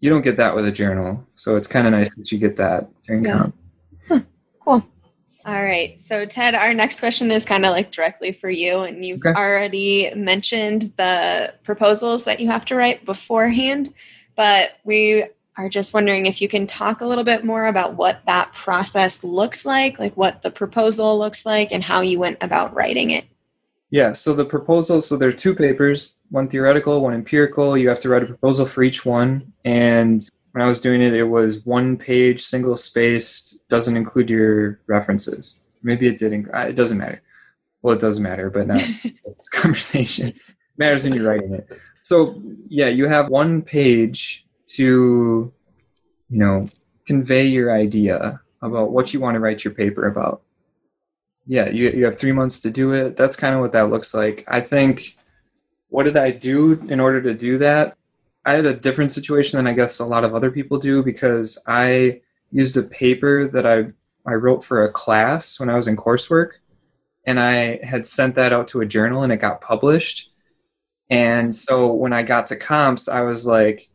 [0.00, 1.26] you don't get that with a journal.
[1.34, 3.50] So it's kind of nice that you get that during Yeah.
[4.08, 4.26] comp.
[4.60, 4.86] Cool.
[5.48, 5.98] All right.
[5.98, 8.80] So, Ted, our next question is kind of like directly for you.
[8.80, 9.32] And you've Okay.
[9.32, 13.94] already mentioned the proposals that you have to write beforehand.
[14.36, 15.24] But we
[15.56, 19.24] are just wondering if you can talk a little bit more about what that process
[19.24, 23.24] looks like, like what the proposal looks like, and how you went about writing it.
[23.88, 27.74] Yeah, so the proposal, so there are two papers, one theoretical, one empirical.
[27.74, 29.50] You have to write a proposal for each one.
[29.64, 30.20] And
[30.58, 35.60] when I was doing it, it was one page, single spaced, doesn't include your references.
[35.84, 37.22] Maybe it did, inc- uh, it doesn't matter.
[37.80, 38.82] Well, it does matter, but not
[39.24, 40.30] this conversation.
[40.30, 40.36] It
[40.76, 41.68] matters when you're writing it.
[42.02, 45.52] So, yeah, you have one page to,
[46.28, 46.68] you know,
[47.06, 50.42] convey your idea about what you want to write your paper about
[51.46, 54.12] yeah you, you have three months to do it that's kind of what that looks
[54.12, 55.16] like i think
[55.88, 57.97] what did i do in order to do that
[58.48, 61.62] i had a different situation than i guess a lot of other people do because
[61.66, 63.84] i used a paper that i
[64.26, 66.52] i wrote for a class when i was in coursework
[67.26, 70.32] and i had sent that out to a journal and it got published.
[71.10, 73.88] And so when i got to comps i was like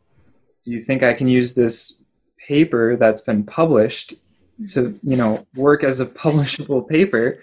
[0.64, 2.02] do you think i can use this
[2.38, 4.14] paper that's been published
[4.68, 7.40] to you know work as a publishable paper?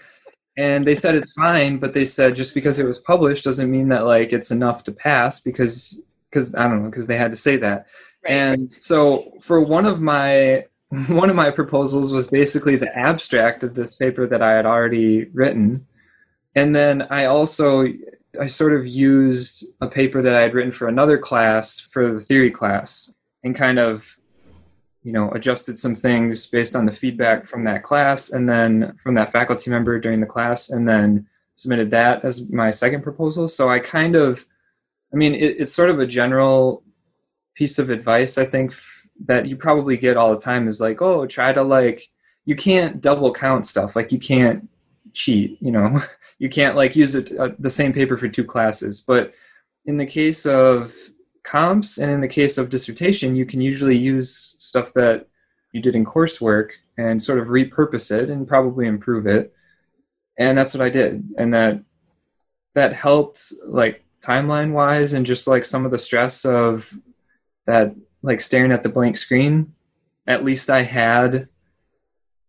[0.58, 3.88] And they said it's fine but they said just because it was published doesn't mean
[3.88, 7.36] that like it's enough to pass because because i don't know because they had to
[7.36, 7.86] say that.
[8.24, 8.32] Right.
[8.32, 10.64] and so for one of my
[11.08, 15.24] one of my proposals was basically the abstract of this paper that i had already
[15.26, 15.86] written.
[16.54, 17.86] And then i also
[18.40, 22.20] i sort of used a paper that i had written for another class for the
[22.20, 23.14] theory class
[23.44, 24.18] and kind of
[25.02, 29.14] you know adjusted some things based on the feedback from that class and then from
[29.14, 33.48] that faculty member during the class and then submitted that as my second proposal.
[33.48, 34.46] So i kind of
[35.12, 36.82] i mean it, it's sort of a general
[37.54, 41.00] piece of advice i think f- that you probably get all the time is like
[41.02, 42.08] oh try to like
[42.44, 44.68] you can't double count stuff like you can't
[45.12, 46.00] cheat you know?
[46.38, 49.00] You can't like use it, uh, the same paper for two classes.
[49.00, 49.32] But
[49.86, 50.92] in the case of
[51.44, 55.28] comps and in the case of dissertation you can usually use stuff that
[55.70, 59.54] you did in coursework and sort of repurpose it and probably improve it.
[60.36, 61.22] And that's what i did.
[61.38, 61.80] And that
[62.74, 66.92] that helped like timeline wise and just like some of the stress of
[67.66, 69.74] that like staring at the blank screen
[70.26, 71.48] at least i had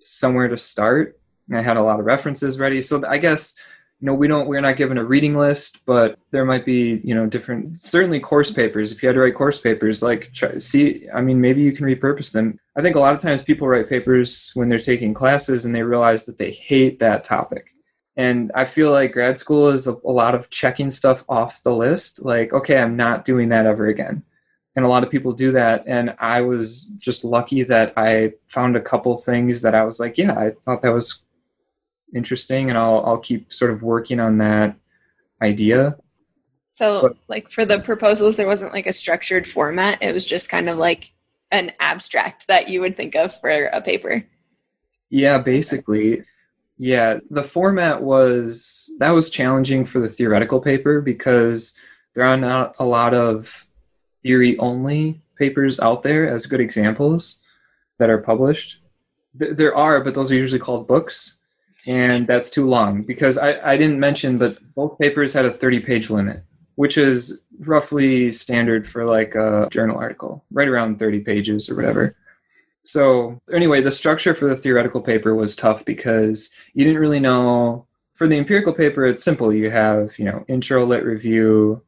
[0.03, 1.19] somewhere to start.
[1.53, 2.81] I had a lot of references ready.
[2.81, 3.55] So i guess
[3.99, 7.15] you know we don't we're not given a reading list but there might be you
[7.15, 8.91] know different certainly course papers.
[8.91, 11.85] If you had to write course papers like try see i mean maybe you can
[11.85, 12.59] repurpose them.
[12.77, 15.83] I think a lot of times people write papers when they're taking classes and they
[15.83, 17.72] realize that they hate that topic
[18.15, 21.75] and i feel like grad school is a, a lot of checking stuff off the
[21.75, 24.23] list like okay i'm not doing that ever again
[24.75, 28.75] and a lot of people do that and i was just lucky that i found
[28.75, 31.23] a couple things that i was like yeah i thought that was
[32.13, 34.75] interesting and I'll I'll keep sort of working on that
[35.41, 35.97] idea.
[36.73, 40.01] So but, like for the proposals there wasn't like a structured format.
[40.01, 41.11] It was just kind of like
[41.51, 44.25] an abstract that you would think of for a paper.
[45.09, 46.23] Yeah, basically.
[46.77, 51.77] Yeah, the format was that was challenging for the theoretical paper because
[52.13, 53.67] there are not a lot of
[54.23, 57.41] theory only papers out there as good examples
[57.99, 58.79] that are published.
[59.35, 61.39] There are, but those are usually called books
[61.85, 65.79] and that's too long because I, I didn't mention, but both papers had a 30
[65.81, 66.43] page limit,
[66.75, 72.15] which is roughly standard for like a journal article, right around 30 pages or whatever.
[72.83, 77.87] So, anyway, the structure for the theoretical paper was tough because you didn't really know.
[78.13, 79.53] For the empirical paper, it's simple.
[79.53, 81.81] You have, you know, intro, lit review,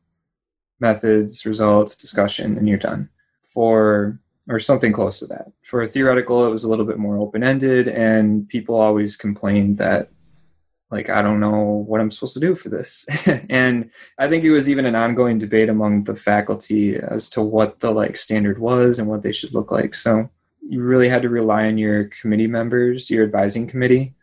[0.80, 3.10] methods, results, discussion, and you're done.
[3.42, 5.52] For or something close to that.
[5.64, 9.78] For a theoretical, it was a little bit more open ended, and people always complained
[9.78, 10.10] that,
[10.92, 13.08] like, I don't know what I'm supposed to do for this.
[13.50, 13.90] and
[14.20, 17.92] I think it was even an ongoing debate among the faculty as to what the
[17.92, 19.96] like standard was and what they should look like.
[19.96, 20.30] So
[20.68, 24.14] you really had to rely on your committee members, your advising committee,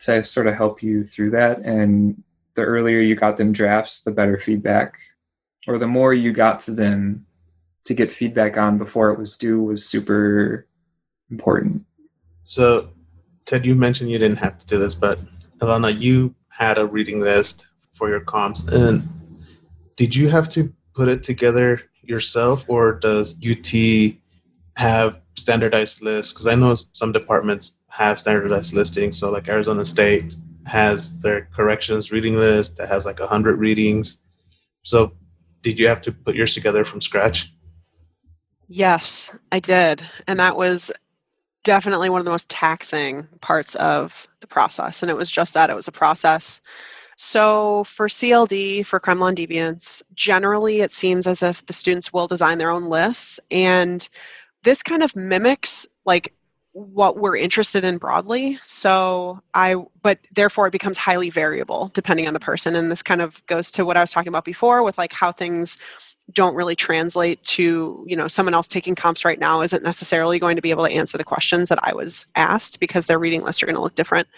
[0.00, 1.58] to sort of help you through that.
[1.60, 2.22] And
[2.54, 4.98] the earlier you got them drafts, the better feedback,
[5.66, 7.26] or the more you got to them
[7.84, 10.66] to get feedback on before it was due was super
[11.30, 11.84] important.
[12.44, 12.90] So,
[13.44, 15.18] Ted, you mentioned you didn't have to do this, but
[15.58, 19.08] Ilana, you had a reading list for your comps, and
[19.96, 23.72] did you have to put it together yourself, or does UT
[24.76, 26.32] have standardized lists?
[26.32, 29.18] Because I know some departments have standardized listings.
[29.18, 34.18] So, like Arizona State has their corrections reading list that has like a hundred readings.
[34.82, 35.12] So,
[35.62, 37.52] did you have to put yours together from scratch?
[38.68, 40.02] Yes, I did.
[40.26, 40.90] And that was
[41.64, 45.02] definitely one of the most taxing parts of the process.
[45.02, 46.60] And it was just that it was a process.
[47.16, 52.58] So for CLD, for and deviance, generally it seems as if the students will design
[52.58, 53.38] their own lists.
[53.50, 54.08] And
[54.62, 56.32] this kind of mimics like
[56.72, 58.58] what we're interested in broadly.
[58.62, 62.74] So I, but therefore it becomes highly variable depending on the person.
[62.76, 65.32] And this kind of goes to what I was talking about before with like how
[65.32, 65.78] things
[66.32, 70.56] don't really translate to you know someone else taking comps right now isn't necessarily going
[70.56, 73.62] to be able to answer the questions that i was asked because their reading lists
[73.62, 74.28] are going to look different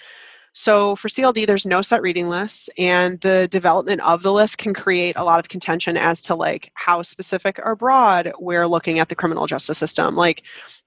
[0.54, 4.72] so for cld there's no set reading lists and the development of the list can
[4.72, 9.08] create a lot of contention as to like how specific or broad we're looking at
[9.08, 10.42] the criminal justice system like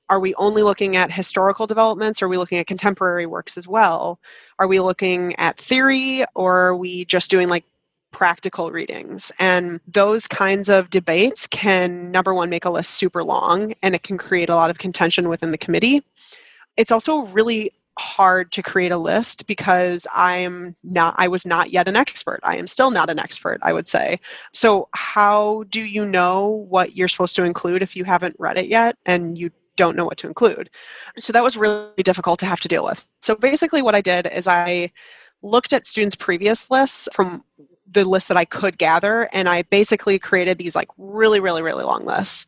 [0.09, 4.19] are we only looking at historical developments are we looking at contemporary works as well
[4.57, 7.63] are we looking at theory or are we just doing like
[8.11, 9.31] practical readings.
[9.37, 14.03] And those kinds of debates can, number one, make a list super long and it
[14.03, 16.03] can create a lot of contention within the committee.
[16.77, 21.87] It's also really hard to create a list because I'm not I was not yet
[21.87, 22.39] an expert.
[22.43, 24.19] I am still not an expert, I would say.
[24.53, 28.67] So how do you know what you're supposed to include if you haven't read it
[28.67, 30.69] yet and you don't know what to include?
[31.17, 33.07] So that was really difficult to have to deal with.
[33.21, 34.91] So basically what I did is I
[35.41, 37.43] looked at students' previous lists from
[37.91, 41.85] the list that I could gather, and I basically created these like really, really, really
[41.85, 42.47] long lists.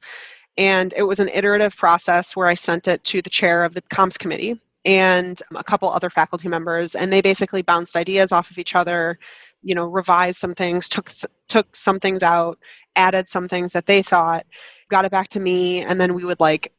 [0.58, 3.82] And it was an iterative process where I sent it to the chair of the
[3.84, 8.58] comps committee and a couple other faculty members, and they basically bounced ideas off of
[8.58, 9.20] each other,
[9.62, 11.12] you know, revised some things, took
[11.48, 12.58] took some things out,
[12.96, 14.48] added some things that they thought,
[14.90, 16.74] got it back to me, and then we would like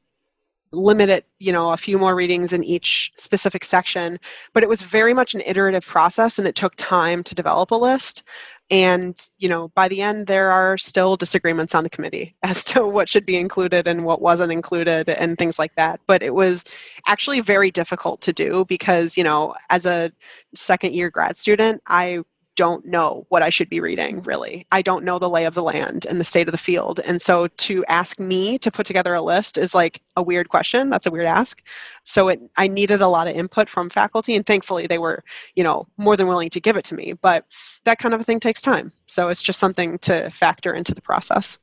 [0.73, 4.19] limit it you know a few more readings in each specific section.
[4.55, 7.77] But it was very much an iterative process and it took time to develop a
[7.77, 8.25] list
[8.71, 12.87] and you know by the end there are still disagreements on the committee as to
[12.87, 16.01] what should be included and what wasn't included and things like that.
[16.07, 16.65] But it was
[17.09, 20.13] actually very difficult to do because you know as a
[20.55, 22.21] second year grad student i
[22.61, 24.67] don't know what I should be reading, really.
[24.71, 27.01] I don't know the lay of the land and the state of the field.
[27.07, 30.91] And so to ask me to put together a list is like a weird question.
[30.91, 31.63] That's a weird ask.
[32.05, 35.65] So it, I needed a lot of input from faculty, and thankfully they were, you
[35.65, 37.15] know, more than willing to give it to me.
[37.15, 37.47] But
[37.85, 38.93] that kind of a thing takes time.
[39.07, 41.59] So it's just something to factor into the process.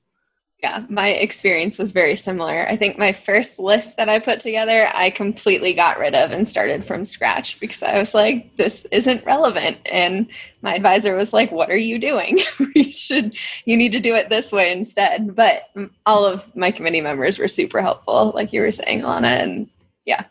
[0.64, 2.68] Yeah, my experience was very similar.
[2.68, 6.48] I think my first list that I put together, I completely got rid of and
[6.48, 9.78] started from scratch because I was like, this isn't relevant.
[9.86, 10.28] And
[10.64, 12.40] my advisor was like, what are you doing?
[12.76, 13.36] you should,
[13.66, 15.36] you need to do it this way instead.
[15.36, 15.70] But
[16.08, 19.44] all of my committee members were super helpful, like you were saying, Ilana.
[19.44, 19.70] And
[20.06, 20.26] yeah,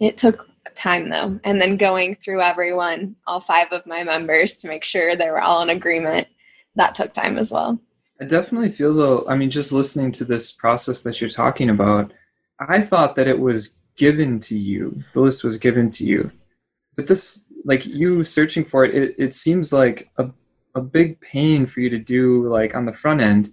[0.00, 1.38] it took time though.
[1.44, 5.40] And then going through everyone, all five of my members to make sure they were
[5.40, 6.26] all in agreement,
[6.74, 7.78] that took time as well.
[8.20, 12.12] I definitely feel though, I mean, just listening to this process that you're talking about,
[12.58, 15.02] I thought that it was given to you.
[15.14, 16.30] The list was given to you.
[16.96, 20.30] But this, like you searching for it, it, it seems like a,
[20.74, 23.50] a big pain for you to do like on the front end.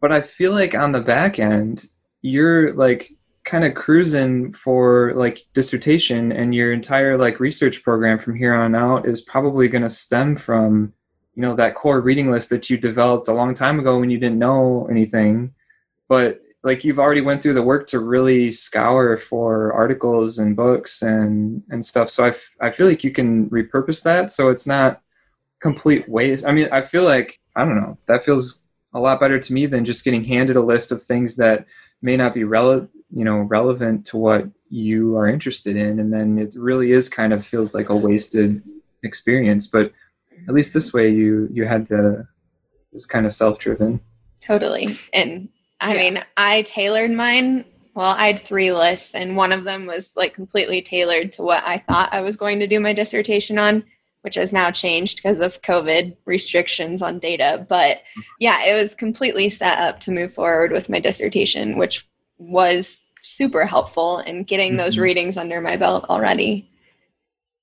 [0.00, 1.86] But I feel like on the back end,
[2.22, 3.10] you're like
[3.44, 8.74] kind of cruising for like dissertation and your entire like research program from here on
[8.74, 10.94] out is probably going to stem from
[11.34, 14.18] you know that core reading list that you developed a long time ago when you
[14.18, 15.54] didn't know anything.
[16.08, 21.02] But like you've already went through the work to really scour for articles and books
[21.02, 22.10] and and stuff.
[22.10, 25.00] So I, f- I feel like you can repurpose that so it's not
[25.60, 26.46] complete waste.
[26.46, 28.58] I mean i feel like i don't know that feels
[28.94, 31.66] a lot better to me than just getting handed a list of things that
[32.02, 36.00] may not be relevant you know relevant to what you are interested in.
[36.00, 38.62] And then it really is kind of feels like a wasted
[39.02, 39.68] experience.
[39.68, 39.92] But
[40.48, 44.00] at least this way you you had the it was kind of self-driven
[44.40, 45.48] totally and
[45.80, 46.00] i yeah.
[46.00, 47.64] mean i tailored mine
[47.94, 51.62] well i had three lists and one of them was like completely tailored to what
[51.64, 53.84] i thought i was going to do my dissertation on
[54.22, 58.02] which has now changed because of covid restrictions on data but
[58.40, 62.06] yeah it was completely set up to move forward with my dissertation which
[62.38, 65.04] was super helpful in getting those mm-hmm.
[65.04, 66.68] readings under my belt already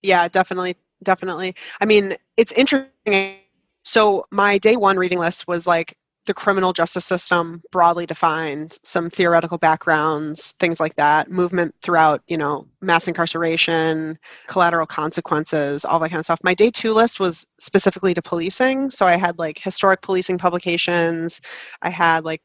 [0.01, 1.55] yeah definitely definitely.
[1.81, 3.35] I mean, it's interesting.
[3.83, 5.93] So my day one reading list was like
[6.25, 12.37] the criminal justice system broadly defined, some theoretical backgrounds, things like that, movement throughout, you
[12.37, 14.17] know, mass incarceration,
[14.47, 16.39] collateral consequences, all that kind of stuff.
[16.41, 18.89] My day two list was specifically to policing.
[18.89, 21.41] So I had like historic policing publications,
[21.81, 22.41] I had like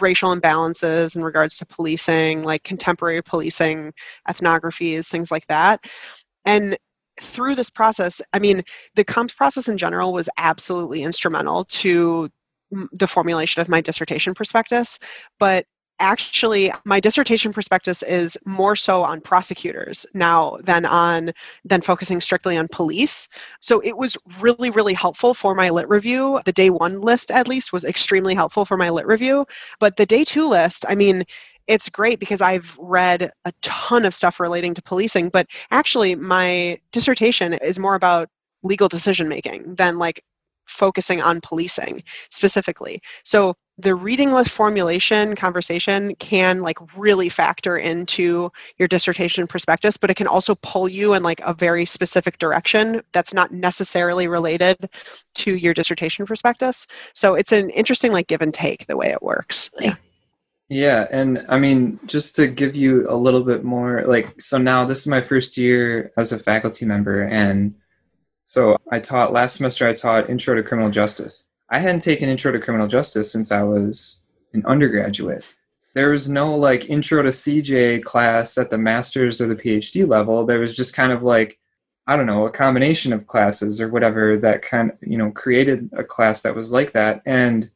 [0.00, 3.92] racial imbalances in regards to policing, like contemporary policing,
[4.28, 5.80] ethnographies, things like that.
[6.44, 6.76] And
[7.20, 8.62] through this process, I mean,
[8.94, 12.28] the COMPS process in general was absolutely instrumental to
[12.92, 14.98] the formulation of my dissertation prospectus,
[15.38, 15.64] but
[16.00, 21.32] actually my dissertation prospectus is more so on prosecutors now than on
[21.64, 23.28] than focusing strictly on police.
[23.60, 26.40] So it was really really helpful for my lit review.
[26.44, 29.46] The day one list at least was extremely helpful for my lit review.
[29.80, 31.24] But the day two list i mean
[31.68, 36.78] it's great because I've read a ton of stuff relating to policing, but actually, my
[36.92, 38.28] dissertation is more about
[38.62, 40.24] legal decision making than like
[40.68, 43.00] focusing on policing specifically.
[43.24, 50.10] So the reading list formulation conversation can like really factor into your dissertation prospectus, but
[50.10, 54.90] it can also pull you in like a very specific direction that's not necessarily related
[55.36, 56.86] to your dissertation prospectus.
[57.14, 59.70] So it's an interesting like give and take the way it works.
[59.78, 59.94] Yeah.
[60.68, 64.84] Yeah, and I mean, just to give you a little bit more, like, so now
[64.84, 67.74] this is my first year as a faculty member, and
[68.44, 69.88] so I taught last semester.
[69.88, 71.48] I taught Intro to Criminal Justice.
[71.70, 75.44] I hadn't taken Intro to Criminal Justice since I was an undergraduate.
[75.94, 80.44] There was no like Intro to CJ class at the master's or the PhD level.
[80.44, 81.58] There was just kind of like
[82.06, 85.90] I don't know, a combination of classes or whatever that kind of, you know, created
[85.92, 87.20] a class that was like that.
[87.26, 87.70] And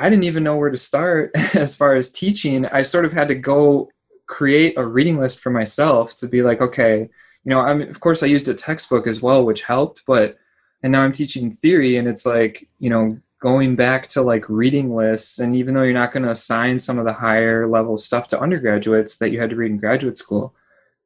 [0.00, 2.66] I didn't even know where to start as far as teaching.
[2.66, 3.90] I sort of had to go
[4.26, 7.00] create a reading list for myself to be like, okay,
[7.44, 10.38] you know, I'm of course I used a textbook as well, which helped, but
[10.82, 14.94] and now I'm teaching theory and it's like, you know, going back to like reading
[14.94, 18.28] lists and even though you're not going to assign some of the higher level stuff
[18.28, 20.54] to undergraduates that you had to read in graduate school,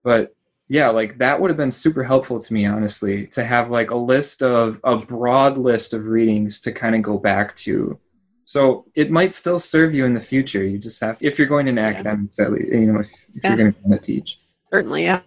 [0.03, 0.35] but
[0.69, 3.97] yeah, like that would have been super helpful to me honestly to have like a
[3.97, 7.99] list of a broad list of readings to kind of go back to
[8.45, 10.65] so it might still serve you in the future.
[10.65, 11.89] You just have, if you're going into yeah.
[11.89, 13.57] academics, at least, you know, if, if yeah.
[13.57, 14.41] you're going to teach.
[14.71, 15.21] Certainly, yeah.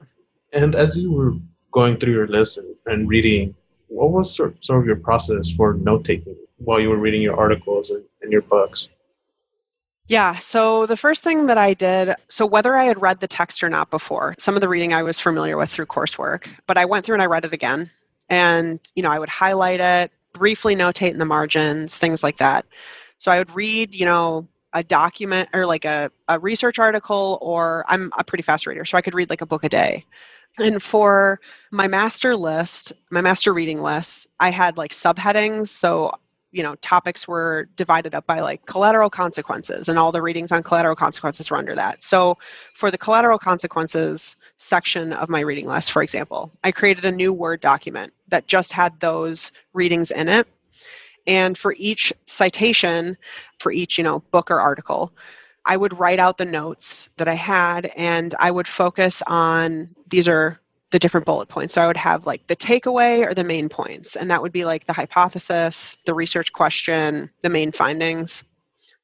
[0.53, 1.33] And as you were
[1.71, 3.55] going through your list and, and reading,
[3.87, 7.37] what was sort, sort of your process for note taking while you were reading your
[7.37, 8.89] articles and, and your books?
[10.07, 13.61] Yeah, so the first thing that I did, so whether I had read the text
[13.61, 16.85] or not before, some of the reading I was familiar with through coursework, but I
[16.85, 17.91] went through and I read it again.
[18.29, 22.65] And, you know, I would highlight it, briefly notate in the margins, things like that.
[23.17, 27.83] So I would read, you know, a document or like a, a research article, or
[27.87, 30.05] I'm a pretty fast reader, so I could read like a book a day.
[30.59, 31.39] And for
[31.71, 35.67] my master list, my master reading list, I had like subheadings.
[35.67, 36.11] So
[36.51, 40.63] you know topics were divided up by like collateral consequences and all the readings on
[40.63, 42.37] collateral consequences were under that so
[42.73, 47.33] for the collateral consequences section of my reading list for example i created a new
[47.33, 50.47] word document that just had those readings in it
[51.27, 53.17] and for each citation
[53.59, 55.13] for each you know book or article
[55.65, 60.27] i would write out the notes that i had and i would focus on these
[60.27, 60.59] are
[60.91, 61.73] the different bullet points.
[61.73, 64.65] So I would have like the takeaway or the main points, and that would be
[64.65, 68.43] like the hypothesis, the research question, the main findings.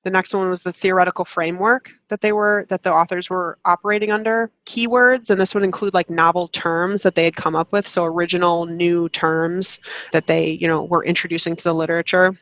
[0.04, 4.12] The next one was the theoretical framework that they were that the authors were operating
[4.12, 4.51] under.
[4.66, 8.04] Keywords, and this would include like novel terms that they had come up with, so
[8.04, 9.80] original new terms
[10.12, 12.38] that they, you know, were introducing to the literature.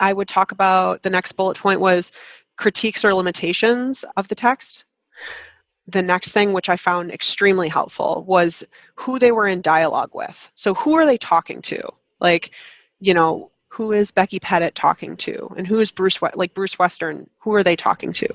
[0.00, 2.10] I would talk about the next bullet point was
[2.56, 4.84] critiques or limitations of the text
[5.88, 8.64] the next thing which i found extremely helpful was
[8.94, 11.82] who they were in dialogue with so who are they talking to
[12.20, 12.52] like
[13.00, 15.50] you know who is becky pettit talking to?
[15.56, 18.28] And who is bruce like bruce western who are they talking to?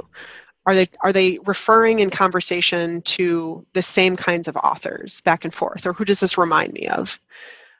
[0.65, 5.53] Are they are they referring in conversation to the same kinds of authors back and
[5.53, 5.85] forth?
[5.85, 7.19] Or who does this remind me of?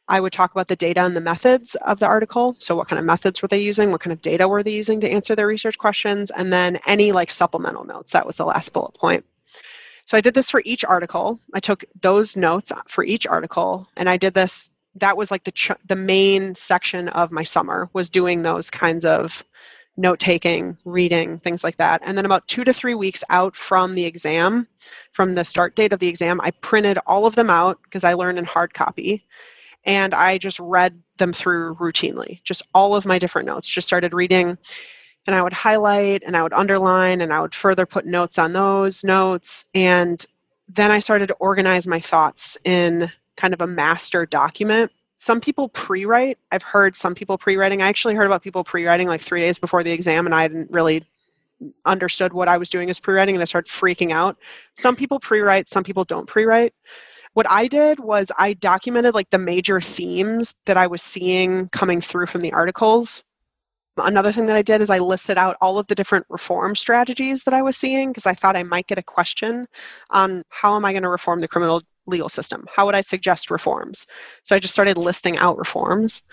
[0.08, 2.56] I would talk about the data and the methods of the article.
[2.60, 3.92] So what kind of methods were they using?
[3.92, 6.30] What kind of data were they using to answer their research questions?
[6.30, 8.12] And then any like supplemental notes.
[8.12, 9.26] That was the last bullet point.
[10.06, 11.40] So I did this for each article.
[11.56, 14.70] I took those notes for each article and I did this
[15.00, 19.06] that was like the ch- the main section of my summer was doing those kinds
[19.06, 19.44] of
[19.98, 22.02] note taking, reading, things like that.
[22.06, 24.68] And then about 2 to 3 weeks out from the exam,
[25.12, 28.14] from the start date of the exam, I printed all of them out because I
[28.14, 29.26] learned in hard copy
[29.86, 32.44] and I just read them through routinely.
[32.44, 33.70] Just all of my different notes.
[33.70, 34.58] Just started reading
[35.26, 38.54] and I would highlight and I would underline and I would further put notes on
[38.54, 39.66] those notes.
[39.74, 40.24] And
[40.70, 44.92] then I started to organize my thoughts in kind of a master document.
[45.20, 46.38] Some people pre write.
[46.52, 47.82] I've heard some people pre writing.
[47.82, 50.48] I actually heard about people pre writing like three days before the exam, and I
[50.48, 51.06] didn't really
[51.86, 54.38] understood what I was doing as pre writing and I started freaking out.
[54.76, 56.74] Some people pre write, some people don't pre write.
[57.34, 62.02] What I did was I documented like the major themes that I was seeing coming
[62.02, 63.24] through from the articles
[63.98, 67.44] Another thing that I did is I listed out all of the different reform strategies
[67.44, 69.68] that I was seeing because I thought I might get a question
[70.12, 72.66] on how am I going to reform the criminal legal system?
[72.74, 74.06] How would I suggest reforms?
[74.44, 76.24] So I just started listing out reforms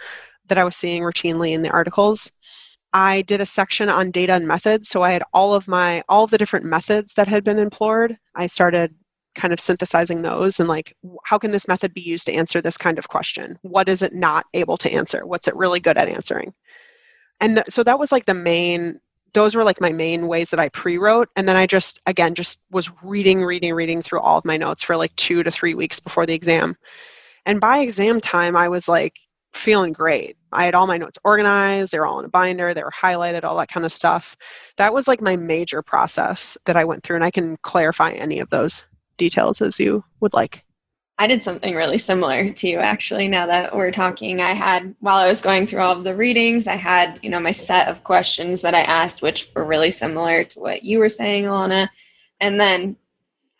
[0.46, 2.30] that I was seeing routinely in the articles.
[2.92, 6.26] I did a section on data and methods, so I had all of my all
[6.26, 8.16] the different methods that had been employed.
[8.34, 8.94] I started
[9.34, 10.94] kind of synthesizing those and like
[11.24, 13.58] how can this method be used to answer this kind of question?
[13.62, 15.26] What is it not able to answer?
[15.26, 16.54] What's it really good at answering?
[17.40, 19.00] and th- so that was like the main
[19.34, 22.60] those were like my main ways that I pre-wrote and then I just again just
[22.70, 26.00] was reading reading reading through all of my notes for like 2 to 3 weeks
[26.00, 26.76] before the exam.
[27.44, 29.18] And by exam time I was like
[29.52, 30.36] feeling great.
[30.52, 33.44] I had all my notes organized, they were all in a binder, they were highlighted,
[33.44, 34.36] all that kind of stuff.
[34.76, 38.40] That was like my major process that I went through and I can clarify any
[38.40, 38.84] of those
[39.16, 40.64] details as you would like.
[41.16, 44.40] I did something really similar to you actually now that we're talking.
[44.40, 47.38] I had while I was going through all of the readings, I had, you know,
[47.38, 51.08] my set of questions that I asked which were really similar to what you were
[51.08, 51.88] saying, Ilana.
[52.40, 52.96] And then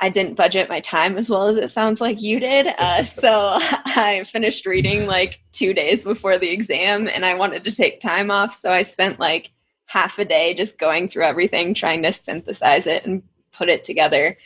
[0.01, 2.75] I didn't budget my time as well as it sounds like you did.
[2.77, 3.31] Uh, so
[3.61, 8.33] I finished reading like two days before the exam and I wanted to take time
[8.33, 8.57] off.
[8.57, 9.53] So I spent like
[9.87, 14.37] half a day just going through everything, trying to synthesize it and put it together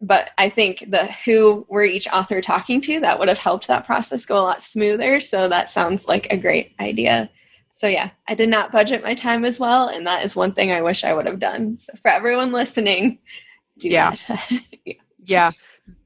[0.00, 3.86] but I think the who were each author talking to that would have helped that
[3.86, 5.20] process go a lot smoother.
[5.20, 7.30] So that sounds like a great idea.
[7.72, 10.72] So yeah, I did not budget my time as well, and that is one thing
[10.72, 11.78] I wish I would have done.
[11.78, 13.18] So for everyone listening,
[13.78, 14.14] do yeah.
[14.84, 14.94] yeah.
[15.24, 15.50] yeah,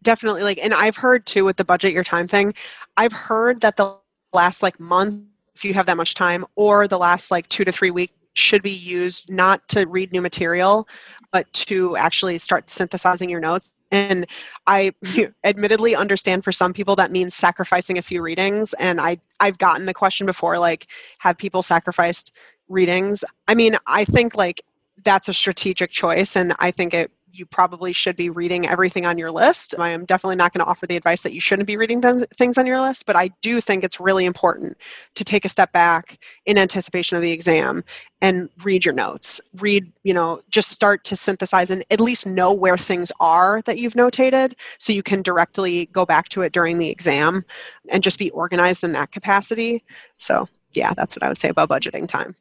[0.02, 0.42] definitely.
[0.42, 2.54] Like, and I've heard too with the budget your time thing.
[2.96, 3.96] I've heard that the
[4.32, 5.22] last like month,
[5.54, 8.62] if you have that much time, or the last like two to three weeks should
[8.62, 10.88] be used not to read new material,
[11.32, 13.82] but to actually start synthesizing your notes.
[13.90, 14.26] And
[14.66, 14.92] I
[15.44, 18.72] admittedly understand for some people that means sacrificing a few readings.
[18.74, 20.88] And I, I've gotten the question before like,
[21.18, 22.34] have people sacrificed
[22.68, 23.24] readings?
[23.48, 24.62] I mean, I think like
[25.04, 26.36] that's a strategic choice.
[26.36, 29.74] And I think it you probably should be reading everything on your list.
[29.78, 32.24] I am definitely not going to offer the advice that you shouldn't be reading th-
[32.36, 34.76] things on your list, but I do think it's really important
[35.14, 37.84] to take a step back in anticipation of the exam
[38.20, 39.40] and read your notes.
[39.58, 43.78] Read, you know, just start to synthesize and at least know where things are that
[43.78, 47.44] you've notated so you can directly go back to it during the exam
[47.90, 49.84] and just be organized in that capacity.
[50.18, 52.34] So, yeah, that's what I would say about budgeting time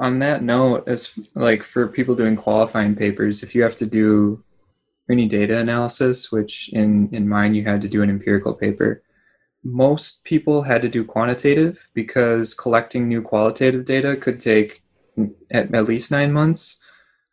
[0.00, 4.42] on that note, as like for people doing qualifying papers, if you have to do
[5.10, 9.02] any data analysis, which in in mine you had to do an empirical paper,
[9.62, 14.82] most people had to do quantitative because collecting new qualitative data could take
[15.50, 16.80] at, at least nine months.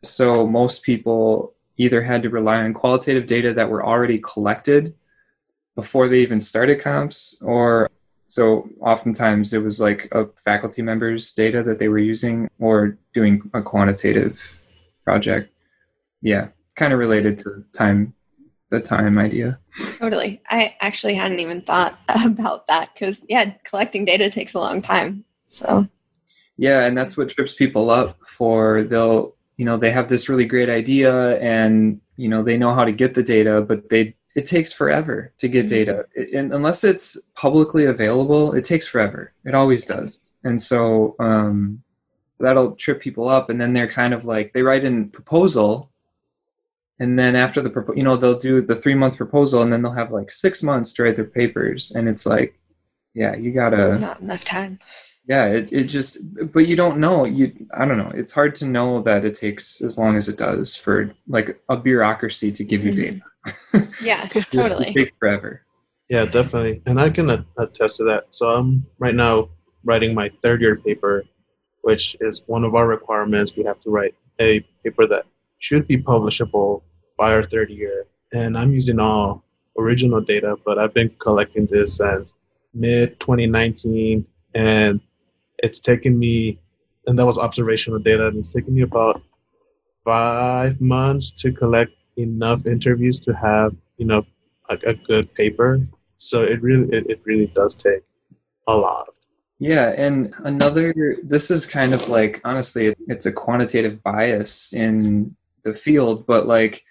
[0.02, 4.94] So most people either had to rely on qualitative data that were already collected
[5.74, 7.87] before they even started comps, or
[8.38, 13.50] so oftentimes it was like a faculty member's data that they were using or doing
[13.52, 14.60] a quantitative
[15.04, 15.52] project.
[16.22, 18.14] Yeah, kind of related to time
[18.70, 19.58] the time idea.
[19.98, 20.40] Totally.
[20.48, 25.24] I actually hadn't even thought about that because, yeah, collecting data takes a long time.
[25.48, 25.88] So,
[26.56, 28.84] yeah, and that's what trips people up for.
[28.84, 32.84] They'll, you know, they have this really great idea and, you know, they know how
[32.84, 35.74] to get the data, but they, it takes forever to get mm-hmm.
[35.74, 36.06] data.
[36.14, 39.32] It, and unless it's publicly available, it takes forever.
[39.44, 40.20] It always does.
[40.44, 41.82] And so, um,
[42.38, 43.50] that'll trip people up.
[43.50, 45.90] And then they're kind of like, they write in proposal
[47.00, 49.92] and then after the you know they'll do the three month proposal and then they'll
[49.92, 52.58] have like six months to write their papers and it's like
[53.14, 54.78] yeah you gotta not enough time
[55.28, 56.18] yeah it, it just
[56.52, 59.80] but you don't know you i don't know it's hard to know that it takes
[59.80, 63.14] as long as it does for like a bureaucracy to give you mm-hmm.
[63.14, 63.22] data
[64.02, 64.88] yeah totally.
[64.88, 65.62] it takes forever.
[66.08, 66.82] Yeah definitely.
[66.86, 68.26] And i can attest to that.
[68.30, 69.50] So i'm right now
[69.84, 71.24] writing my third year paper
[71.82, 73.56] which is one of our requirements.
[73.56, 75.24] We have to write a paper that
[75.58, 76.82] should be publishable
[77.16, 78.06] by our third year.
[78.32, 79.42] And I'm using all
[79.78, 82.34] original data, but I've been collecting this since
[82.74, 85.00] mid 2019, and
[85.58, 86.58] it's taken me,
[87.06, 89.22] and that was observational data, and it's taken me about
[90.04, 94.26] five months to collect enough interviews to have, you know,
[94.68, 95.80] a, a good paper.
[96.18, 98.02] So it really, it, it really does take
[98.66, 99.08] a lot
[99.60, 105.74] yeah, and another, this is kind of like, honestly, it's a quantitative bias in the
[105.74, 106.84] field, but like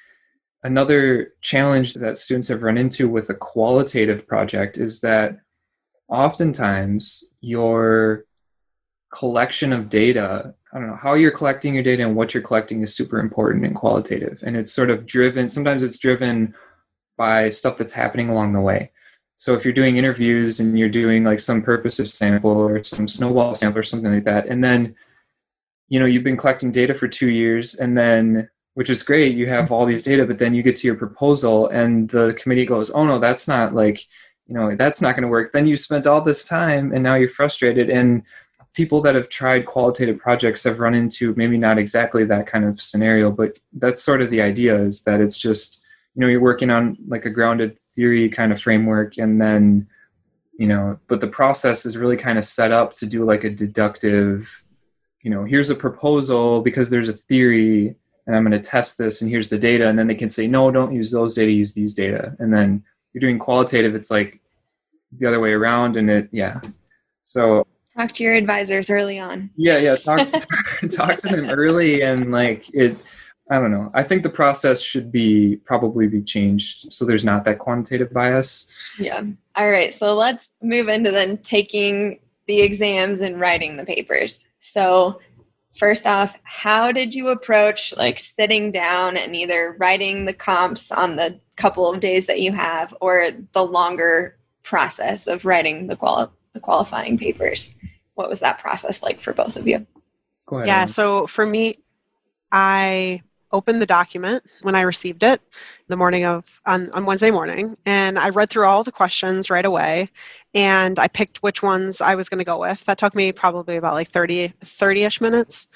[0.63, 5.39] another challenge that students have run into with a qualitative project is that
[6.09, 8.25] oftentimes your
[9.13, 12.81] collection of data i don't know how you're collecting your data and what you're collecting
[12.81, 16.53] is super important and qualitative and it's sort of driven sometimes it's driven
[17.17, 18.91] by stuff that's happening along the way
[19.37, 23.55] so if you're doing interviews and you're doing like some purposive sample or some snowball
[23.55, 24.95] sample or something like that and then
[25.89, 29.35] you know you've been collecting data for two years and then which is great.
[29.35, 32.63] You have all these data, but then you get to your proposal and the committee
[32.63, 33.99] goes, oh no, that's not like,
[34.45, 35.51] you know, that's not going to work.
[35.51, 37.89] Then you spent all this time and now you're frustrated.
[37.89, 38.21] And
[38.77, 42.79] people that have tried qualitative projects have run into maybe not exactly that kind of
[42.79, 46.69] scenario, but that's sort of the idea is that it's just, you know, you're working
[46.69, 49.87] on like a grounded theory kind of framework and then,
[50.59, 53.49] you know, but the process is really kind of set up to do like a
[53.49, 54.63] deductive,
[55.23, 57.95] you know, here's a proposal because there's a theory
[58.27, 59.87] and I'm going to test this and here's the data.
[59.87, 62.35] And then they can say, no, don't use those data, use these data.
[62.37, 64.39] And then you're doing qualitative, it's like
[65.13, 65.97] the other way around.
[65.97, 66.61] And it, yeah.
[67.23, 67.65] So
[67.97, 69.49] talk to your advisors early on.
[69.55, 69.77] Yeah.
[69.77, 69.95] Yeah.
[69.95, 70.27] Talk,
[70.91, 72.01] talk to them early.
[72.01, 72.97] And like it,
[73.49, 73.89] I don't know.
[73.93, 78.71] I think the process should be probably be changed so there's not that quantitative bias.
[78.99, 79.23] Yeah.
[79.55, 79.93] All right.
[79.93, 84.45] So let's move into then taking the exams and writing the papers.
[84.59, 85.19] So
[85.75, 91.15] first off how did you approach like sitting down and either writing the comps on
[91.15, 96.29] the couple of days that you have or the longer process of writing the, quali-
[96.57, 97.75] the qualifying papers
[98.15, 99.85] what was that process like for both of you
[100.47, 101.77] Go ahead, yeah so for me
[102.51, 105.41] i opened the document when I received it
[105.87, 109.65] the morning of on, on Wednesday morning and I read through all the questions right
[109.65, 110.09] away
[110.53, 112.83] and I picked which ones I was going to go with.
[112.85, 115.67] That took me probably about like 30 30ish minutes.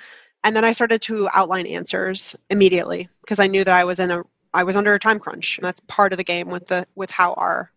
[0.43, 4.11] And then I started to outline answers immediately because I knew that I was in
[4.11, 4.23] a
[4.53, 7.11] I was under a time crunch and that's part of the game with the with
[7.11, 7.71] how our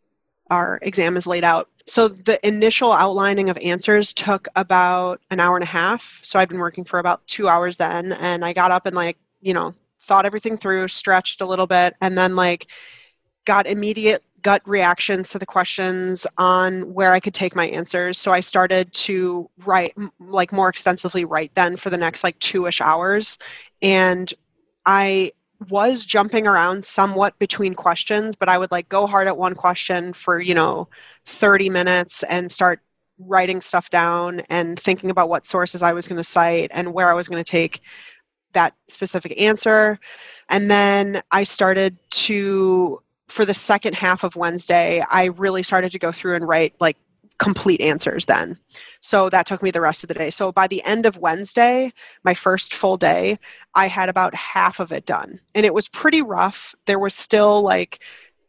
[0.50, 1.68] our exam is laid out.
[1.86, 6.20] So the initial outlining of answers took about an hour and a half.
[6.22, 9.18] So I'd been working for about 2 hours then and I got up and like,
[9.40, 12.66] you know, thought everything through, stretched a little bit, and then like
[13.44, 18.18] got immediate gut reactions to the questions on where I could take my answers.
[18.18, 22.66] So I started to write, like more extensively, write then for the next like two
[22.66, 23.38] ish hours.
[23.80, 24.32] And
[24.84, 25.32] I
[25.70, 30.12] was jumping around somewhat between questions, but I would like go hard at one question
[30.12, 30.88] for, you know,
[31.26, 32.80] 30 minutes and start
[33.18, 37.10] writing stuff down and thinking about what sources I was going to cite and where
[37.10, 37.80] I was going to take
[38.52, 39.98] that specific answer.
[40.48, 45.98] And then I started to, for the second half of Wednesday, I really started to
[45.98, 46.96] go through and write like
[47.38, 48.58] complete answers then.
[49.00, 50.30] So that took me the rest of the day.
[50.30, 53.38] So by the end of Wednesday, my first full day,
[53.74, 55.40] I had about half of it done.
[55.54, 56.74] And it was pretty rough.
[56.86, 58.00] There was still like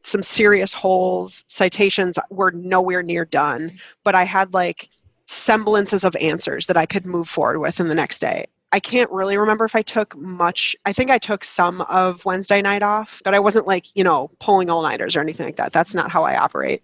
[0.04, 1.44] some serious holes.
[1.48, 4.90] Citations were nowhere near done, but I had like
[5.26, 8.46] semblances of answers that I could move forward with in the next day.
[8.72, 10.76] I can't really remember if I took much.
[10.86, 14.30] I think I took some of Wednesday night off, but I wasn't like, you know,
[14.40, 15.72] pulling all nighters or anything like that.
[15.72, 16.84] That's not how I operate.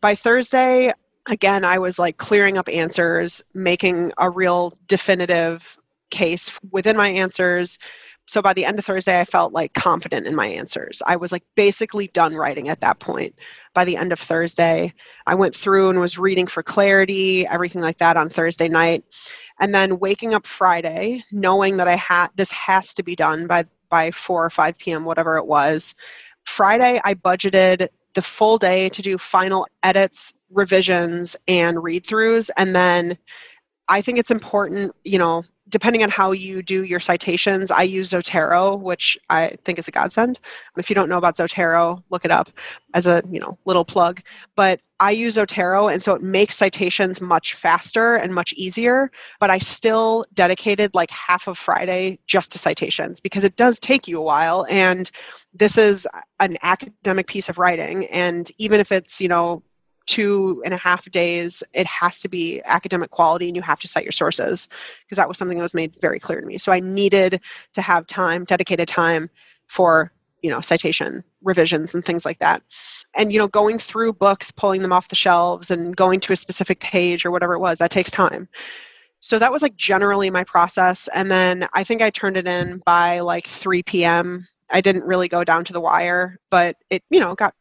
[0.00, 0.92] By Thursday,
[1.26, 5.78] again, I was like clearing up answers, making a real definitive
[6.10, 7.78] case within my answers.
[8.26, 11.02] So by the end of Thursday, I felt like confident in my answers.
[11.06, 13.34] I was like basically done writing at that point.
[13.74, 14.94] By the end of Thursday,
[15.26, 19.04] I went through and was reading for clarity, everything like that on Thursday night.
[19.60, 23.66] And then waking up Friday, knowing that I had this has to be done by
[23.90, 25.94] by 4 or 5 p.m., whatever it was.
[26.44, 32.50] Friday, I budgeted the full day to do final edits, revisions, and read throughs.
[32.56, 33.18] And then
[33.88, 35.44] I think it's important, you know,
[35.74, 39.90] depending on how you do your citations, I use Zotero, which I think is a
[39.90, 40.38] godsend.
[40.76, 42.48] If you don't know about Zotero, look it up
[42.94, 44.22] as a you know little plug.
[44.54, 49.10] But I use Zotero, and so it makes citations much faster and much easier.
[49.40, 54.06] But I still dedicated like half of Friday just to citations because it does take
[54.06, 55.10] you a while, and
[55.52, 56.06] this is
[56.38, 58.06] an academic piece of writing.
[58.06, 59.60] And even if it's you know
[60.06, 63.88] two and a half days it has to be academic quality and you have to
[63.88, 64.68] cite your sources
[65.04, 66.58] because that was something that was made very clear to me.
[66.58, 67.40] So i needed
[67.72, 69.30] to have time dedicated time
[69.66, 72.62] for you know citation revisions and things like that.
[73.14, 76.36] And you know going through books pulling them off the shelves and going to a
[76.36, 78.48] specific page or whatever it was that takes time.
[79.20, 81.08] So that was like generally my process.
[81.14, 85.28] And then i think i turned it in by like 3 p.m i didn't really
[85.28, 87.54] go down to the wire but it you know got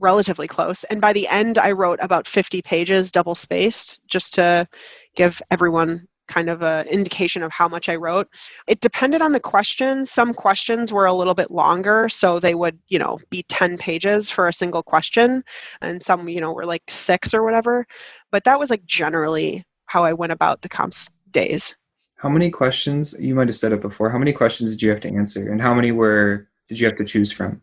[0.00, 0.84] relatively close.
[0.84, 4.66] And by the end, I wrote about 50 pages double spaced just to
[5.14, 8.28] give everyone kind of an indication of how much I wrote.
[8.68, 10.06] It depended on the question.
[10.06, 14.30] Some questions were a little bit longer, so they would, you know, be 10 pages
[14.30, 15.42] for a single question,
[15.82, 17.84] and some, you know, were like six or whatever.
[18.30, 21.74] But that was like generally how I went about the comps days.
[22.16, 25.00] How many questions, you might have said it before, how many questions did you have
[25.00, 27.60] to answer, and how many were did you have to choose from?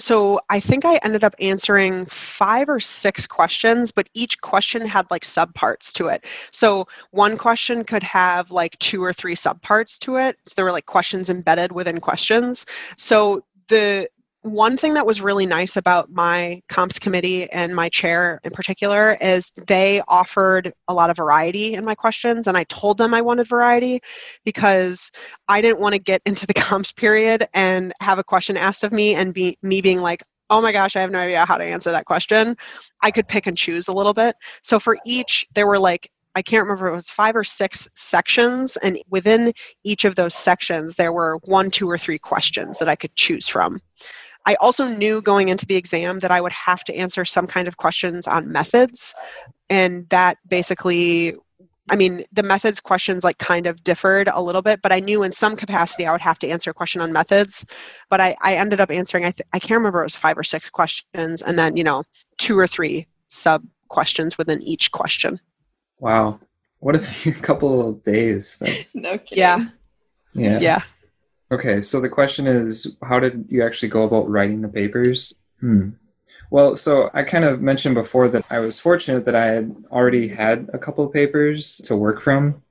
[0.00, 5.10] So I think I ended up answering five or six questions, but each question had
[5.10, 6.24] like subparts to it.
[6.52, 10.38] So one question could have like two or three subparts to it.
[10.46, 12.64] So there were like questions embedded within questions.
[12.96, 14.08] So the
[14.42, 19.16] one thing that was really nice about my comps committee and my chair in particular
[19.20, 23.20] is they offered a lot of variety in my questions and i told them i
[23.20, 24.00] wanted variety
[24.44, 25.10] because
[25.48, 28.92] i didn't want to get into the comps period and have a question asked of
[28.92, 31.64] me and be me being like oh my gosh i have no idea how to
[31.64, 32.56] answer that question
[33.02, 36.42] i could pick and choose a little bit so for each there were like I
[36.42, 38.76] can't remember, it was five or six sections.
[38.76, 42.94] And within each of those sections, there were one, two, or three questions that I
[42.94, 43.80] could choose from.
[44.46, 47.68] I also knew going into the exam that I would have to answer some kind
[47.68, 49.14] of questions on methods.
[49.68, 51.36] And that basically,
[51.90, 55.22] I mean, the methods questions like kind of differed a little bit, but I knew
[55.22, 57.64] in some capacity I would have to answer a question on methods.
[58.08, 60.44] But I, I ended up answering, I, th- I can't remember, it was five or
[60.44, 62.04] six questions, and then, you know,
[62.38, 65.38] two or three sub questions within each question.
[65.98, 66.40] Wow.
[66.78, 68.58] What a few couple of days.
[68.58, 69.38] That's no kidding.
[69.38, 69.66] Yeah.
[70.34, 70.60] Yeah.
[70.60, 70.82] Yeah.
[71.52, 75.34] Okay, so the question is, how did you actually go about writing the papers?
[75.58, 75.90] Hmm.
[76.50, 80.28] Well, so I kind of mentioned before that I was fortunate that I had already
[80.28, 82.62] had a couple of papers to work from,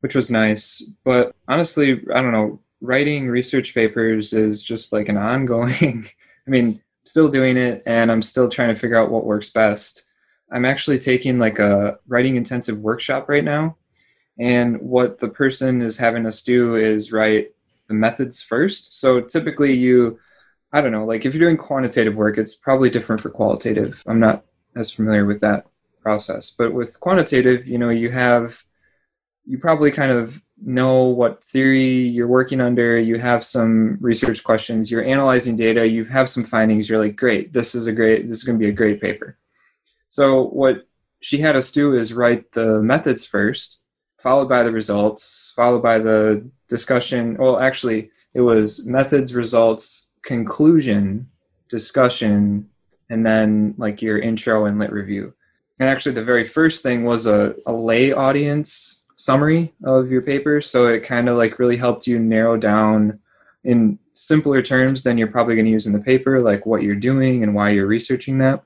[0.00, 0.82] which was nice.
[1.04, 6.08] But honestly, I don't know, writing research papers is just like an ongoing,
[6.46, 10.10] I mean, still doing it and I'm still trying to figure out what works best.
[10.50, 13.76] I'm actually taking like a writing intensive workshop right now.
[14.38, 17.52] And what the person is having us do is write
[17.88, 19.00] the methods first.
[19.00, 20.18] So typically you,
[20.72, 24.02] I don't know, like if you're doing quantitative work, it's probably different for qualitative.
[24.06, 24.44] I'm not
[24.76, 25.66] as familiar with that
[26.02, 26.50] process.
[26.50, 28.64] But with quantitative, you know, you have,
[29.44, 32.98] you probably kind of know what theory you're working under.
[32.98, 34.90] You have some research questions.
[34.90, 35.88] You're analyzing data.
[35.88, 36.88] You have some findings.
[36.88, 39.38] You're like, great, this is a great, this is going to be a great paper.
[40.08, 40.86] So what
[41.20, 43.82] she had us do is write the methods first,
[44.18, 47.36] followed by the results, followed by the discussion.
[47.38, 51.28] Well, actually, it was methods, results, conclusion,
[51.68, 52.68] discussion,
[53.10, 55.34] and then like your intro and lit review.
[55.80, 60.60] And actually, the very first thing was a, a lay audience summary of your paper.
[60.60, 63.20] So it kind of like really helped you narrow down
[63.64, 66.96] in simpler terms than you're probably going to use in the paper, like what you're
[66.96, 68.62] doing and why you're researching that.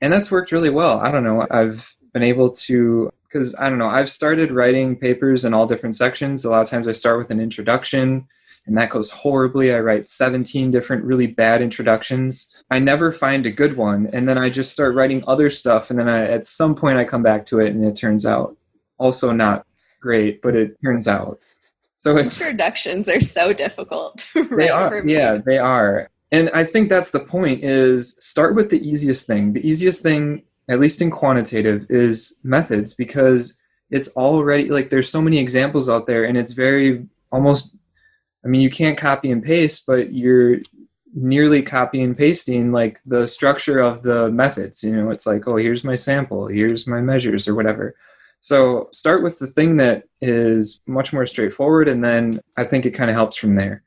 [0.00, 1.00] And that's worked really well.
[1.00, 1.46] I don't know.
[1.50, 5.96] I've been able to because I don't know, I've started writing papers in all different
[5.96, 6.44] sections.
[6.44, 8.26] A lot of times I start with an introduction
[8.66, 9.72] and that goes horribly.
[9.72, 12.64] I write 17 different really bad introductions.
[12.70, 15.98] I never find a good one, and then I just start writing other stuff, and
[15.98, 18.56] then I, at some point I come back to it, and it turns out
[18.98, 19.64] also not
[20.00, 21.38] great, but it turns out.
[21.96, 24.26] So it's introductions are so difficult.
[24.34, 28.70] Right they are, yeah, they are, and I think that's the point: is start with
[28.70, 29.52] the easiest thing.
[29.52, 33.58] The easiest thing, at least in quantitative, is methods because
[33.90, 37.76] it's already like there's so many examples out there, and it's very almost
[38.46, 40.58] I mean, you can't copy and paste, but you're
[41.12, 44.84] nearly copy and pasting like the structure of the methods.
[44.84, 47.96] You know, it's like, oh, here's my sample, here's my measures, or whatever.
[48.38, 52.92] So start with the thing that is much more straightforward, and then I think it
[52.92, 53.82] kind of helps from there.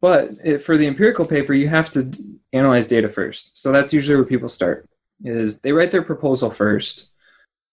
[0.00, 2.10] But for the empirical paper, you have to
[2.52, 3.56] analyze data first.
[3.56, 4.88] So that's usually where people start.
[5.22, 7.12] Is they write their proposal first,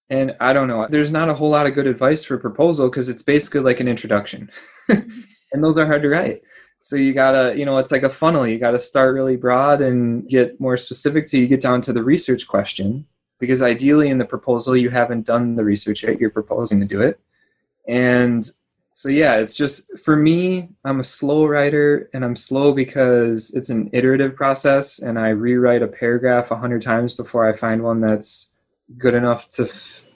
[0.10, 0.88] and I don't know.
[0.90, 3.88] There's not a whole lot of good advice for proposal because it's basically like an
[3.88, 4.50] introduction.
[4.90, 6.42] and those are hard to write.
[6.82, 8.48] So you gotta, you know, it's like a funnel.
[8.48, 12.04] You gotta start really broad and get more specific till you get down to the
[12.04, 13.06] research question.
[13.40, 16.20] Because ideally, in the proposal, you haven't done the research yet.
[16.20, 17.20] You're proposing to do it,
[17.88, 18.50] and
[18.98, 20.70] so yeah, it's just for me.
[20.84, 25.84] I'm a slow writer, and I'm slow because it's an iterative process, and I rewrite
[25.84, 28.56] a paragraph a hundred times before I find one that's
[28.98, 30.08] good enough to f-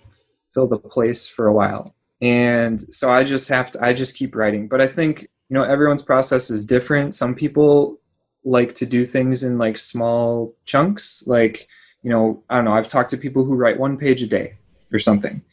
[0.52, 1.94] fill the place for a while.
[2.24, 4.68] And so i just have to i just keep writing.
[4.68, 7.14] But i think you know everyone's process is different.
[7.14, 8.00] Some people
[8.44, 11.24] like to do things in like small chunks.
[11.28, 11.68] Like
[12.04, 14.58] you know i don't know i've talked to people who write one page a day
[14.92, 15.44] or something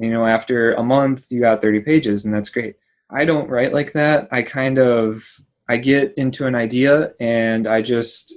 [0.00, 2.76] you know after a month you got 30 pages and that's great
[3.10, 7.82] i don't write like that i kind of i get into an idea and i
[7.82, 8.34] just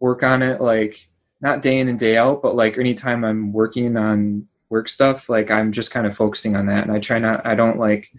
[0.00, 1.08] work on it like
[1.40, 5.50] not day in and day out but like anytime i'm working on work stuff, like
[5.50, 6.84] I'm just kind of focusing on that.
[6.84, 8.10] And I try not, I don't like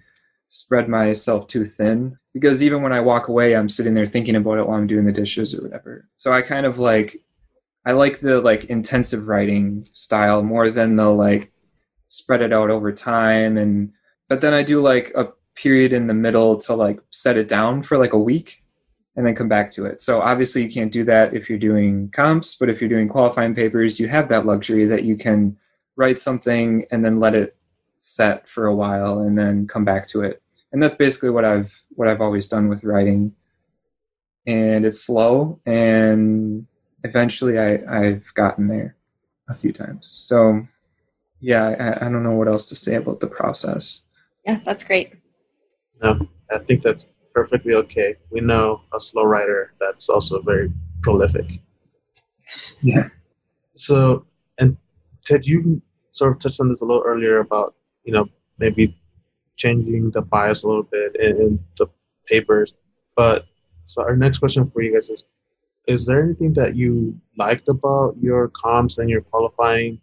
[0.49, 4.57] spread myself too thin because even when I walk away, I'm sitting there thinking about
[4.57, 6.07] it while I'm doing the dishes or whatever.
[6.17, 7.23] So I kind of like,
[7.85, 11.50] I like the like intensive writing style more than the like
[12.11, 13.57] spread it out over time.
[13.57, 13.93] And,
[14.27, 17.81] but then I do like a period in the middle to like set it down
[17.83, 18.63] for like a week
[19.15, 20.01] and then come back to it.
[20.01, 23.55] So obviously you can't do that if you're doing comps, but if you're doing qualifying
[23.55, 25.57] papers, you have that luxury that you can
[25.95, 27.55] write something and then let it
[27.97, 30.41] set for a while and then come back to it.
[30.73, 33.33] And that's basically what I've what I've always done with writing.
[34.45, 36.65] And it's slow and
[37.03, 38.95] eventually I, I've gotten there
[39.47, 40.07] a few times.
[40.07, 40.67] So
[41.41, 44.05] yeah, I, I don't know what else to say about the process.
[44.45, 45.13] Yeah, that's great.
[46.01, 48.15] No, I think that's perfectly okay.
[48.29, 50.71] We know a slow writer that's also very
[51.01, 51.59] prolific.
[52.81, 53.09] Yeah.
[53.73, 54.25] So,
[54.59, 54.77] and
[55.25, 55.81] Ted, you
[56.11, 58.27] sort of touched on this a little earlier about you know
[58.59, 58.97] maybe
[59.57, 61.87] changing the bias a little bit in, in the
[62.27, 62.73] papers.
[63.15, 63.45] But
[63.85, 65.23] so our next question for you guys is:
[65.87, 69.99] Is there anything that you liked about your comps and your qualifying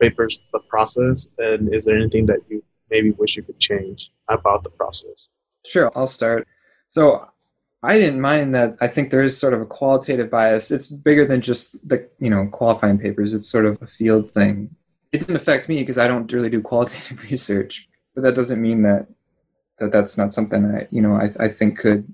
[0.00, 4.64] papers, the process, and is there anything that you maybe wish you could change about
[4.64, 5.28] the process?
[5.64, 6.48] Sure, I'll start.
[6.88, 7.28] So
[7.82, 8.76] I didn't mind that.
[8.80, 10.70] I think there is sort of a qualitative bias.
[10.70, 13.34] It's bigger than just the you know qualifying papers.
[13.34, 14.74] It's sort of a field thing
[15.12, 18.82] it didn't affect me because I don't really do qualitative research, but that doesn't mean
[18.82, 19.06] that
[19.78, 22.12] that that's not something I you know I I think could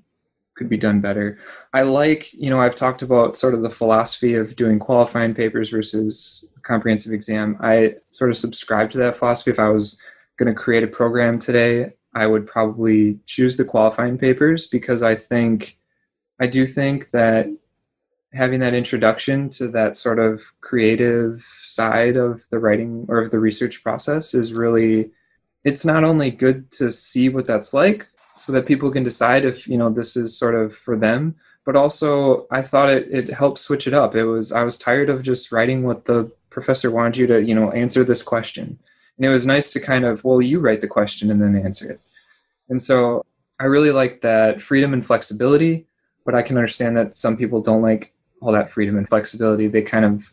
[0.57, 1.39] could be done better.
[1.73, 5.71] I like you know I've talked about sort of the philosophy of doing qualifying papers
[5.71, 7.57] versus comprehensive exam.
[7.61, 9.51] I sort of subscribe to that philosophy.
[9.51, 10.01] If I was
[10.37, 15.15] going to create a program today, I would probably choose the qualifying papers because I
[15.15, 15.79] think
[16.41, 17.47] I do think that
[18.33, 23.39] having that introduction to that sort of creative side of the writing or of the
[23.39, 25.11] research process is really
[25.65, 28.07] it's not only good to see what that's like
[28.37, 31.35] so that people can decide if you know this is sort of for them
[31.65, 35.11] but also i thought it, it helped switch it up it was i was tired
[35.11, 38.79] of just writing what the professor wanted you to you know answer this question
[39.17, 41.91] and it was nice to kind of well you write the question and then answer
[41.91, 42.01] it
[42.69, 43.25] and so
[43.61, 45.87] i really like that freedom and flexibility
[46.25, 49.67] but i can understand that some people don't like all that freedom and flexibility.
[49.67, 50.33] They kind of,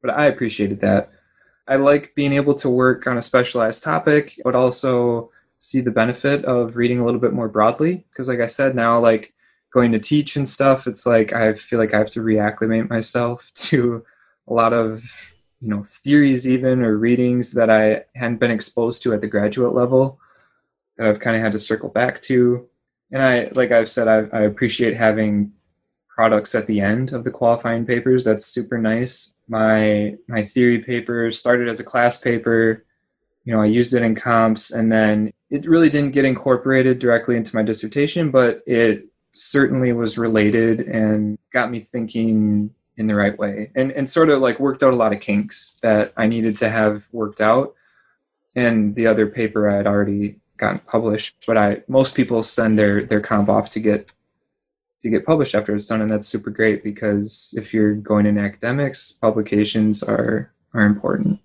[0.00, 1.10] but I appreciated that.
[1.68, 5.30] I like being able to work on a specialized topic, but also
[5.62, 8.04] see the benefit of reading a little bit more broadly.
[8.10, 9.32] Because, like I said, now, like
[9.72, 13.50] going to teach and stuff, it's like I feel like I have to reacclimate myself
[13.70, 14.04] to
[14.48, 19.14] a lot of, you know, theories, even or readings that I hadn't been exposed to
[19.14, 20.18] at the graduate level
[20.98, 22.66] that I've kind of had to circle back to.
[23.12, 25.52] And I, like I've said, I, I appreciate having
[26.08, 28.24] products at the end of the qualifying papers.
[28.24, 29.32] That's super nice.
[29.48, 32.84] My my theory paper started as a class paper.
[33.44, 37.36] You know, I used it in comps, and then it really didn't get incorporated directly
[37.36, 43.38] into my dissertation, but it certainly was related and got me thinking in the right
[43.38, 46.56] way and and sort of like worked out a lot of kinks that I needed
[46.56, 47.74] to have worked out
[48.54, 53.04] and the other paper I had already gotten published but I most people send their
[53.04, 54.12] their comp off to get
[55.00, 58.36] to get published after it's done and that's super great because if you're going in
[58.36, 61.40] academics publications are are important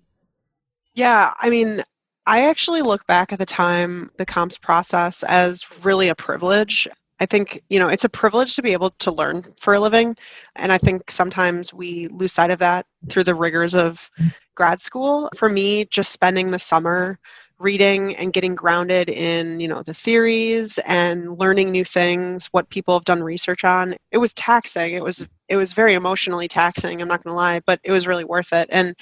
[0.94, 1.82] yeah I mean
[2.26, 6.88] I actually look back at the time the comps process as really a privilege
[7.20, 10.16] I think, you know, it's a privilege to be able to learn for a living.
[10.56, 14.08] And I think sometimes we lose sight of that through the rigors of
[14.54, 15.28] grad school.
[15.36, 17.18] For me, just spending the summer
[17.58, 22.94] reading and getting grounded in, you know, the theories and learning new things, what people
[22.94, 24.94] have done research on, it was taxing.
[24.94, 28.06] It was it was very emotionally taxing, I'm not going to lie, but it was
[28.06, 28.68] really worth it.
[28.70, 28.94] And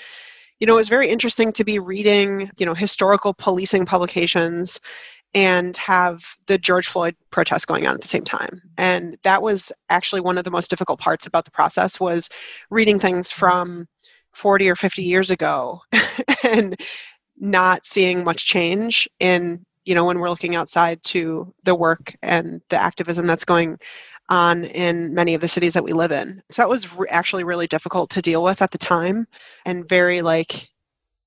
[0.61, 4.81] you know, it was very interesting to be reading, you know, historical policing publications
[5.35, 8.63] and have the George Floyd protests going on at the same time.
[8.79, 12.31] And that was actually one of the most difficult parts about the process was
[12.71, 13.87] reading things from
[14.33, 15.81] 40 or 50 years ago
[16.45, 16.81] and
[17.39, 22.61] not seeing much change in you know when we're looking outside to the work and
[22.71, 23.79] the activism that's going
[24.29, 26.43] on in many of the cities that we live in.
[26.51, 29.27] So that was re- actually really difficult to deal with at the time
[29.65, 30.69] and very like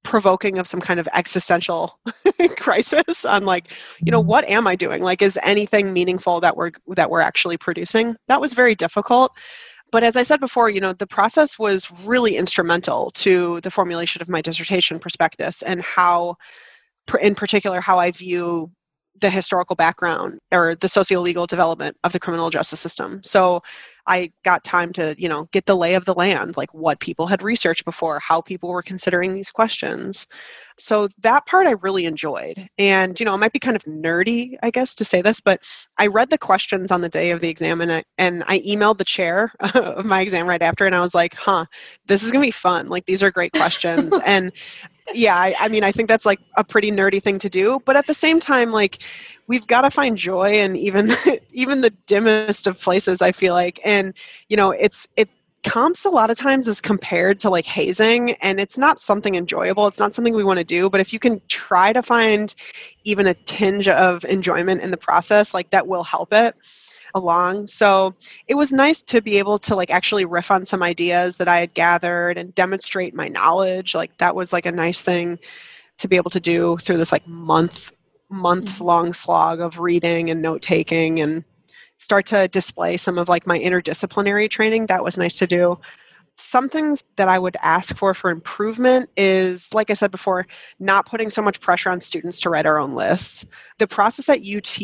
[0.03, 1.99] provoking of some kind of existential
[2.57, 4.29] crisis on like you know mm-hmm.
[4.29, 5.01] what am i doing?
[5.01, 8.15] Like is anything meaningful that we're that we're actually producing?
[8.27, 9.31] That was very difficult.
[9.91, 14.21] But as i said before you know the process was really instrumental to the formulation
[14.21, 16.35] of my dissertation prospectus and how
[17.19, 18.71] in particular how i view
[19.21, 23.61] the historical background or the socio-legal development of the criminal justice system so
[24.09, 27.27] I got time to, you know, get the lay of the land, like what people
[27.27, 30.25] had researched before, how people were considering these questions.
[30.79, 32.67] So that part I really enjoyed.
[32.79, 35.61] And, you know, it might be kind of nerdy, I guess, to say this, but
[35.99, 38.97] I read the questions on the day of the exam and I, and I emailed
[38.97, 41.65] the chair of my exam right after and I was like, huh,
[42.07, 42.89] this is going to be fun.
[42.89, 44.17] Like, these are great questions.
[44.25, 44.51] and
[45.13, 47.79] yeah, I, I mean, I think that's like a pretty nerdy thing to do.
[47.85, 48.99] But at the same time, like,
[49.49, 51.11] we've got to find joy in even
[51.51, 54.13] even the dimmest of places i feel like and
[54.47, 55.27] you know it's it
[55.65, 59.87] comps a lot of times is compared to like hazing and it's not something enjoyable
[59.87, 62.55] it's not something we want to do but if you can try to find
[63.03, 66.55] even a tinge of enjoyment in the process like that will help it
[67.15, 67.67] along.
[67.67, 68.15] So
[68.47, 71.59] it was nice to be able to like actually riff on some ideas that i
[71.59, 73.95] had gathered and demonstrate my knowledge.
[73.95, 75.39] Like that was like a nice thing
[75.97, 77.91] to be able to do through this like month
[78.29, 78.85] months mm-hmm.
[78.85, 81.43] long slog of reading and note taking and
[81.97, 84.85] start to display some of like my interdisciplinary training.
[84.85, 85.79] That was nice to do
[86.39, 90.47] some things that i would ask for for improvement is like i said before
[90.79, 93.45] not putting so much pressure on students to write our own lists.
[93.77, 94.79] The process at ut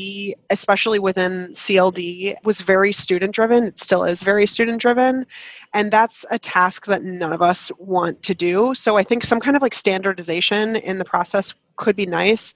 [0.50, 5.26] especially within cld was very student driven it still is very student driven
[5.74, 8.74] and that's a task that none of us want to do.
[8.74, 12.54] So i think some kind of like standardization in the process could be nice.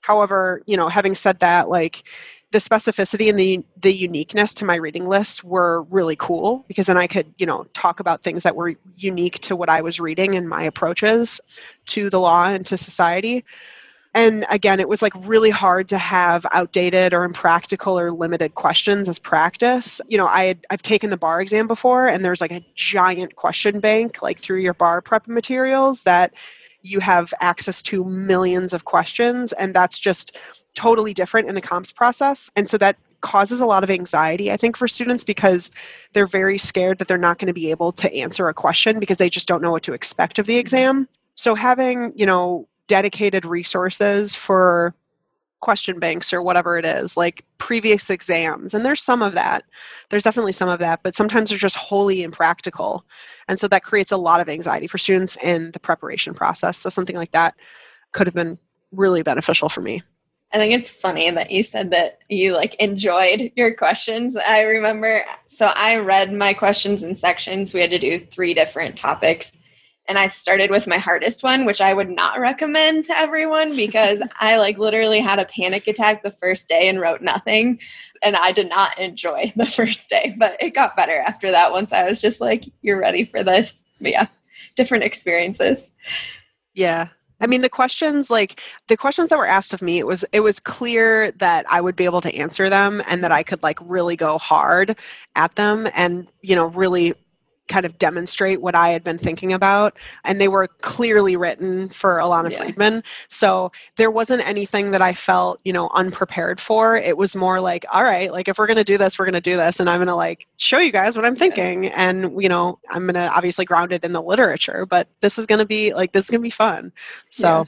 [0.00, 2.04] However, you know, having said that, like
[2.50, 6.96] the specificity and the the uniqueness to my reading list were really cool because then
[6.96, 10.34] I could, you know, talk about things that were unique to what I was reading
[10.34, 11.40] and my approaches
[11.86, 13.44] to the law and to society.
[14.14, 19.08] And again, it was like really hard to have outdated or impractical or limited questions
[19.08, 20.00] as practice.
[20.08, 23.36] You know, I had I've taken the bar exam before and there's like a giant
[23.36, 26.32] question bank like through your bar prep materials that
[26.80, 30.38] you have access to millions of questions and that's just
[30.78, 34.56] totally different in the comps process and so that causes a lot of anxiety i
[34.56, 35.72] think for students because
[36.12, 39.16] they're very scared that they're not going to be able to answer a question because
[39.16, 43.44] they just don't know what to expect of the exam so having you know dedicated
[43.44, 44.94] resources for
[45.60, 48.74] question banks or whatever it is, like previous exams.
[48.74, 49.64] And there's some of that.
[50.08, 53.04] There's definitely some of that, but sometimes they're just wholly impractical.
[53.48, 56.78] And so that creates a lot of anxiety for students in the preparation process.
[56.78, 57.54] So something like that
[58.12, 58.58] could have been
[58.92, 60.02] really beneficial for me.
[60.52, 64.34] I think it's funny that you said that you like enjoyed your questions.
[64.36, 67.74] I remember so I read my questions in sections.
[67.74, 69.52] We had to do three different topics
[70.08, 74.22] and I started with my hardest one, which I would not recommend to everyone because
[74.40, 77.78] I like literally had a panic attack the first day and wrote nothing.
[78.22, 81.92] And I did not enjoy the first day, but it got better after that once
[81.92, 83.80] I was just like, you're ready for this.
[84.00, 84.26] But yeah,
[84.76, 85.90] different experiences.
[86.74, 87.08] Yeah.
[87.40, 90.40] I mean the questions like the questions that were asked of me it was it
[90.40, 93.78] was clear that I would be able to answer them and that I could like
[93.82, 94.96] really go hard
[95.36, 97.14] at them and you know really
[97.68, 99.98] kind of demonstrate what I had been thinking about.
[100.24, 102.58] And they were clearly written for Ilana Yeah.
[102.58, 103.02] Friedman.
[103.28, 106.96] So there wasn't anything that I felt, you know, unprepared for.
[106.96, 109.34] It was more like, all right, like if we're going to do this, we're going
[109.34, 109.80] to do this.
[109.80, 111.86] And I'm going to like show you guys what I'm thinking.
[111.88, 115.46] And, you know, I'm going to obviously ground it in the literature, but this is
[115.46, 116.92] going to be like, this is going to be fun.
[117.30, 117.48] So.
[117.48, 117.64] Yeah.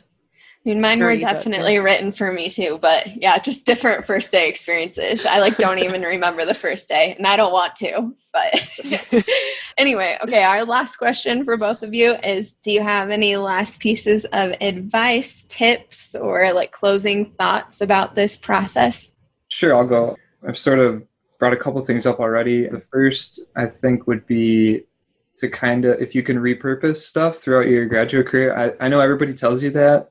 [0.62, 4.06] I mean, mine were Very good, definitely written for me too, but yeah, just different
[4.06, 5.24] first day experiences.
[5.24, 8.14] I like don't even remember the first day, and I don't want to.
[8.32, 9.24] But
[9.78, 13.80] anyway, okay, our last question for both of you is do you have any last
[13.80, 19.10] pieces of advice, tips, or like closing thoughts about this process?
[19.48, 20.16] Sure, I'll go.
[20.46, 21.02] I've sort of
[21.38, 22.68] brought a couple things up already.
[22.68, 24.84] The first, I think, would be
[25.34, 28.56] to kind of, if you can repurpose stuff throughout your graduate career.
[28.56, 30.10] I, I know everybody tells you that.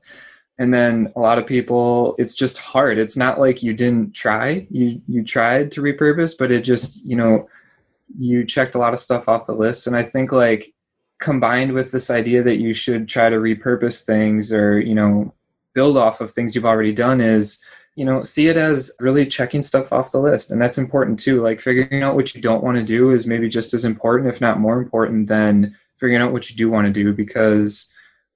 [0.58, 2.98] And then a lot of people, it's just hard.
[2.98, 4.66] It's not like you didn't try.
[4.70, 7.48] You you tried to repurpose, but it just, you know,
[8.16, 9.86] you checked a lot of stuff off the list.
[9.86, 10.72] And I think like
[11.20, 15.34] combined with this idea that you should try to repurpose things or, you know,
[15.74, 17.62] build off of things you've already done is
[17.96, 20.50] you know see it as really checking stuff off the list.
[20.50, 21.42] And that's important too.
[21.42, 24.40] Like figuring out what you don't want to do is maybe just as important if
[24.40, 27.12] not more important than figuring out what you do want to do.
[27.12, 27.92] Because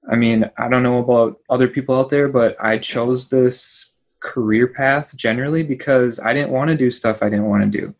[0.07, 4.67] i mean i don't know about other people out there but i chose this career
[4.67, 7.95] path generally because i didn't want to do stuff i didn't want to do.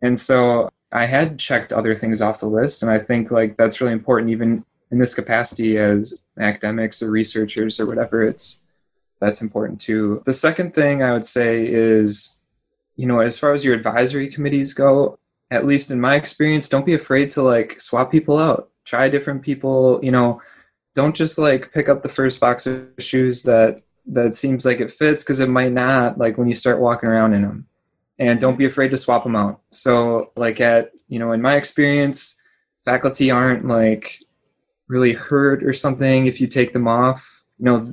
[0.00, 3.80] And so i had checked other things off the list and i think like that's
[3.80, 8.62] really important even in this capacity as academics or researchers or whatever it's
[9.22, 10.20] that's important too.
[10.26, 12.40] The second thing I would say is,
[12.96, 15.16] you know, as far as your advisory committees go,
[15.52, 18.70] at least in my experience, don't be afraid to like swap people out.
[18.84, 20.42] Try different people, you know,
[20.94, 24.90] don't just like pick up the first box of shoes that that seems like it
[24.90, 27.66] fits because it might not like when you start walking around in them.
[28.18, 28.58] And don't mm-hmm.
[28.58, 29.60] be afraid to swap them out.
[29.70, 32.40] So like at, you know, in my experience,
[32.84, 34.20] faculty aren't like
[34.88, 37.44] really hurt or something if you take them off.
[37.58, 37.92] You know,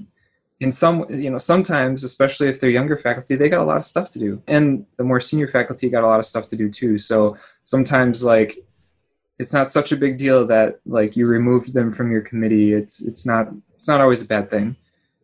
[0.60, 3.86] in some you know sometimes especially if they're younger faculty they got a lot of
[3.86, 4.42] stuff to do.
[4.48, 6.98] And the more senior faculty got a lot of stuff to do too.
[6.98, 8.58] So sometimes like
[9.38, 12.74] it's not such a big deal that like you removed them from your committee.
[12.74, 14.76] It's it's not it's not always a bad thing.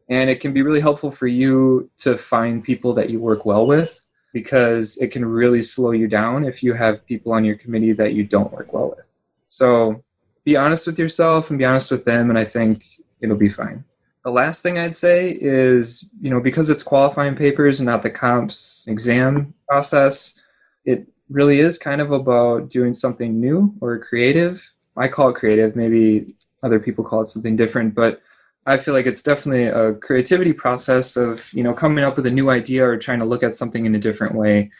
[0.07, 3.65] And it can be really helpful for you to find people that you work well
[3.65, 7.93] with because it can really slow you down if you have people on your committee
[7.93, 9.17] that you don't work well with
[9.47, 10.03] so
[10.43, 12.83] be honest with yourself and be honest with them and i think
[13.21, 13.83] it'll be fine
[14.25, 18.09] the last thing I'd say is, you know, because it's qualifying papers and not the
[18.09, 20.41] comps exam process,
[20.83, 24.67] it really is kind of about doing something new or creative.
[24.97, 26.33] I call it creative, maybe
[26.63, 28.19] other people call it something different, but
[28.65, 32.31] I feel like it's definitely a creativity process of, you know, coming up with a
[32.31, 34.71] new idea or trying to look at something in a different way.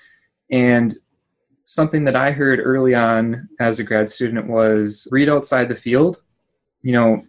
[0.49, 0.93] And
[1.65, 6.21] something that I heard early on as a grad student was read outside the field.
[6.81, 7.23] You know,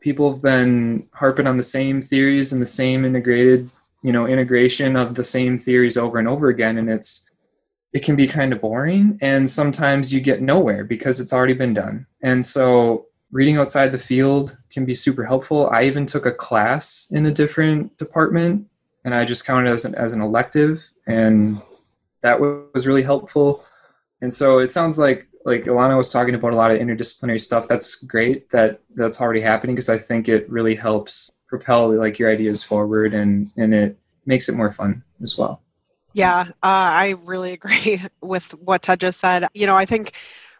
[0.00, 3.70] people have been harping on the same theories and the same integrated
[4.02, 7.28] you know integration of the same theories over and over again and it's
[7.92, 11.72] it can be kind of boring and sometimes you get nowhere because it's already been
[11.72, 16.32] done and so reading outside the field can be super helpful i even took a
[16.32, 18.66] class in a different department
[19.04, 21.56] and i just counted as an, as an elective and
[22.22, 23.64] that was really helpful
[24.20, 27.68] and so it sounds like like Ilana was talking about a lot of interdisciplinary stuff.
[27.68, 32.30] That's great that that's already happening because I think it really helps propel like your
[32.30, 35.60] ideas forward and and it makes it more fun as well.
[36.14, 39.46] Yeah, uh, I really agree with what Ted just said.
[39.54, 40.12] You know, I think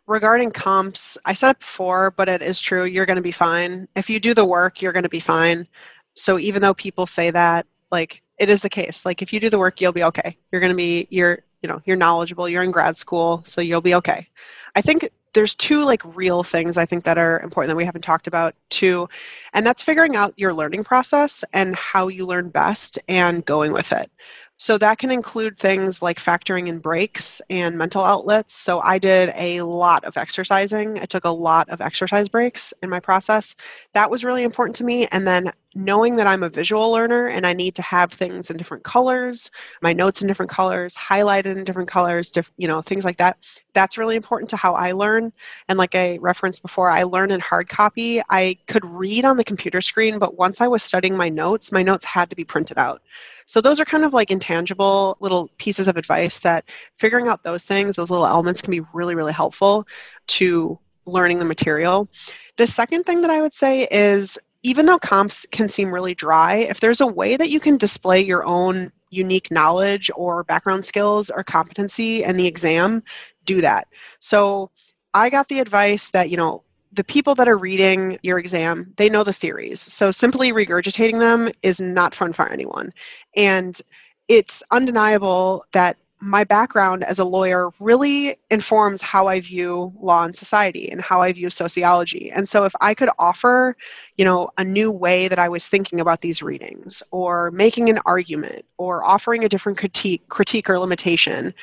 [0.07, 2.85] regarding comps, I said it before, but it is true.
[2.85, 3.89] You're going to be fine.
[3.97, 5.67] If you do the work, you're going to be fine.
[6.15, 9.07] So even though people say that, like, it is the case.
[9.07, 10.37] Like, if you do the work, you'll be okay.
[10.51, 12.49] You're going to be, you're, you know, you're knowledgeable.
[12.49, 14.27] You're in grad school, so you'll be okay.
[14.75, 18.03] I think there's two like real things I think that are important that we haven't
[18.03, 19.09] talked about too,
[19.53, 23.93] and that's figuring out your learning process and how you learn best and going with
[23.93, 24.11] it.
[24.57, 28.55] So that can include things like factoring in breaks and mental outlets.
[28.55, 31.01] So I did a lot of exercising.
[31.01, 33.57] I took a lot of exercise breaks in my process.
[33.93, 35.07] That was really important to me.
[35.09, 38.57] And then knowing that I'm a visual learner and I need to have things in
[38.57, 39.51] different colors,
[39.81, 43.39] my notes in different colors, highlighted in different colors, diff- you know, things like that.
[43.73, 45.33] That's really important to how I learn.
[45.69, 48.21] And like I referenced before, I learn in hard copy.
[48.29, 51.83] I could read on the computer screen, but once I was studying my notes, my
[51.83, 53.03] notes had to be printed out.
[53.47, 56.65] So those are kind of like intangible little pieces of advice that
[56.99, 59.87] figuring out those things, those little elements can be really, really helpful
[60.29, 62.09] to learning the material.
[62.57, 66.57] The second thing that I would say is even though comps can seem really dry,
[66.57, 71.31] if there's a way that you can display your own unique knowledge or background skills
[71.31, 73.03] or competency in the exam,
[73.45, 73.89] do that.
[74.21, 74.71] So
[75.15, 76.63] I got the advice that, you know,
[76.93, 79.81] the people that are reading your exam, they know the theories.
[79.81, 82.93] So simply regurgitating them is not fun for anyone.
[83.37, 83.81] And
[84.29, 90.37] it's undeniable that my background as a lawyer really informs how I view law and
[90.37, 92.31] society and how I view sociology.
[92.31, 93.77] And so if I could offer,
[94.17, 97.99] you know, a new way that I was thinking about these readings or making an
[98.07, 101.55] argument or offering a different critique critique or limitation,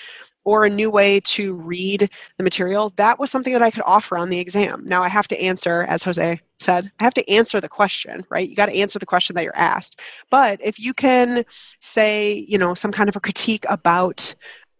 [0.49, 4.17] or a new way to read the material, that was something that I could offer
[4.17, 4.81] on the exam.
[4.83, 8.49] Now I have to answer, as Jose said, I have to answer the question, right?
[8.49, 9.99] You got to answer the question that you're asked.
[10.31, 11.45] But if you can
[11.81, 14.33] say, you know, some kind of a critique about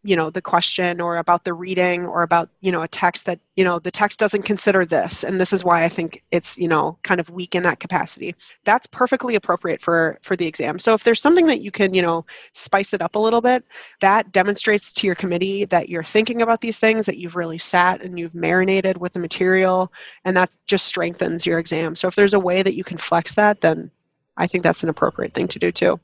[0.04, 3.40] you know the question or about the reading or about you know a text that
[3.56, 6.68] you know the text doesn't consider this and this is why i think it's you
[6.68, 8.36] know kind of weak in that capacity.
[8.66, 10.80] That's perfectly appropriate for for the exam.
[10.80, 13.64] So if there's something that you can you know spice it up a little bit
[14.00, 18.02] that demonstrates to your committee that you're thinking about these things that you've really sat
[18.02, 19.92] and you've marinated with the material
[20.26, 21.96] and that just strengthens your exam.
[21.96, 23.92] So if there's a way that you can flex that then
[24.38, 26.00] i think that's an appropriate thing to do too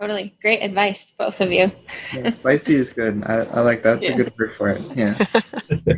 [0.00, 0.36] Totally.
[0.42, 1.70] Great advice, both of you.
[2.12, 3.22] Yeah, spicy is good.
[3.26, 4.00] I, I like that.
[4.00, 4.14] That's Yeah.
[4.14, 4.82] a good word for it.
[4.96, 5.14] Yeah.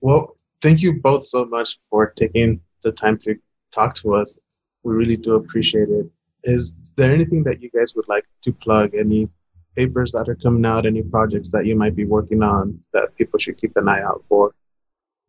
[0.00, 3.36] Well, thank you both so much for taking the time to
[3.72, 4.38] talk to us.
[4.82, 6.06] We really do appreciate it.
[6.44, 8.94] Is there anything that you guys would like to plug?
[8.94, 9.28] Any
[9.76, 10.86] papers that are coming out?
[10.86, 14.24] Any projects that you might be working on that people should keep an eye out
[14.28, 14.54] for?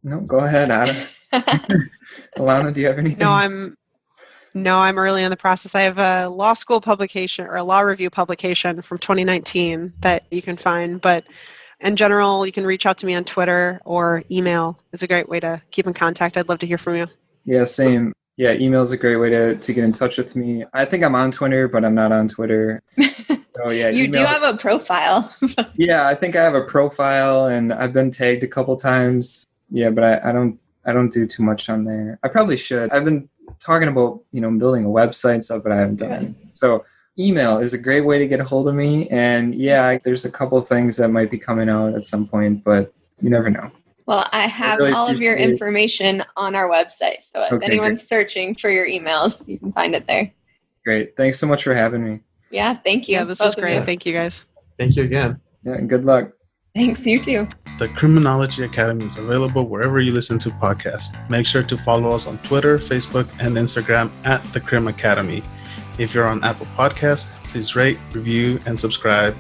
[0.03, 0.95] No, go ahead, Adam.
[2.38, 3.19] Ilana, do you have anything?
[3.19, 3.75] No, I'm
[4.53, 5.75] no, I'm early in the process.
[5.75, 10.41] I have a law school publication or a law review publication from 2019 that you
[10.41, 11.23] can find, but
[11.80, 15.27] in general, you can reach out to me on Twitter or email is a great
[15.27, 16.38] way to keep in contact.
[16.38, 17.07] I'd love to hear from you.
[17.45, 18.13] Yeah, same.
[18.38, 20.65] Yeah, email is a great way to, to get in touch with me.
[20.73, 22.81] I think I'm on Twitter, but I'm not on Twitter.
[23.55, 25.31] So yeah, you do have a profile.
[25.75, 29.45] Yeah, I think I have a profile, and I've been tagged a couple times.
[29.69, 32.19] Yeah, but I, I don't I don't do too much on there.
[32.23, 32.91] I probably should.
[32.91, 33.30] I've been
[33.60, 36.53] talking about you know building a website and stuff, that I haven't done it.
[36.53, 36.86] So
[37.20, 40.32] email is a great way to get a hold of me, and yeah, there's a
[40.32, 43.70] couple things that might be coming out at some point, but you never know.
[44.06, 45.53] Well, I have really all of your appreciate it.
[45.53, 47.22] information on our website.
[47.22, 50.30] So if Okay, anyone's searching for your emails, you can find it there.
[50.84, 51.15] Great.
[51.15, 52.20] Thanks so much for having me.
[52.52, 53.14] Yeah, thank you.
[53.14, 53.76] Yeah, this both is great.
[53.76, 53.86] you.
[53.86, 54.44] Thank you guys.
[54.78, 55.40] Thank you again.
[55.64, 56.32] Yeah, and good luck.
[56.76, 57.48] Thanks, you too.
[57.80, 61.10] The Criminology Academy is available wherever you listen to podcasts.
[61.28, 65.41] Make sure to follow us on Twitter, Facebook, and Instagram at The Crim Academy.
[65.98, 69.36] If you're on Apple Podcasts, please rate, review, and subscribe.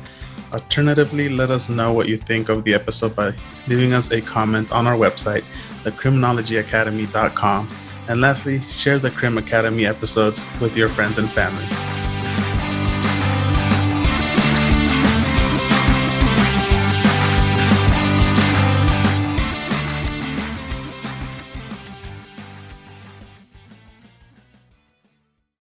[0.51, 3.33] Alternatively, let us know what you think of the episode by
[3.67, 5.43] leaving us a comment on our website,
[5.83, 7.69] thecriminologyacademy.com.
[8.07, 12.02] And lastly, share the Crim Academy episodes with your friends and family.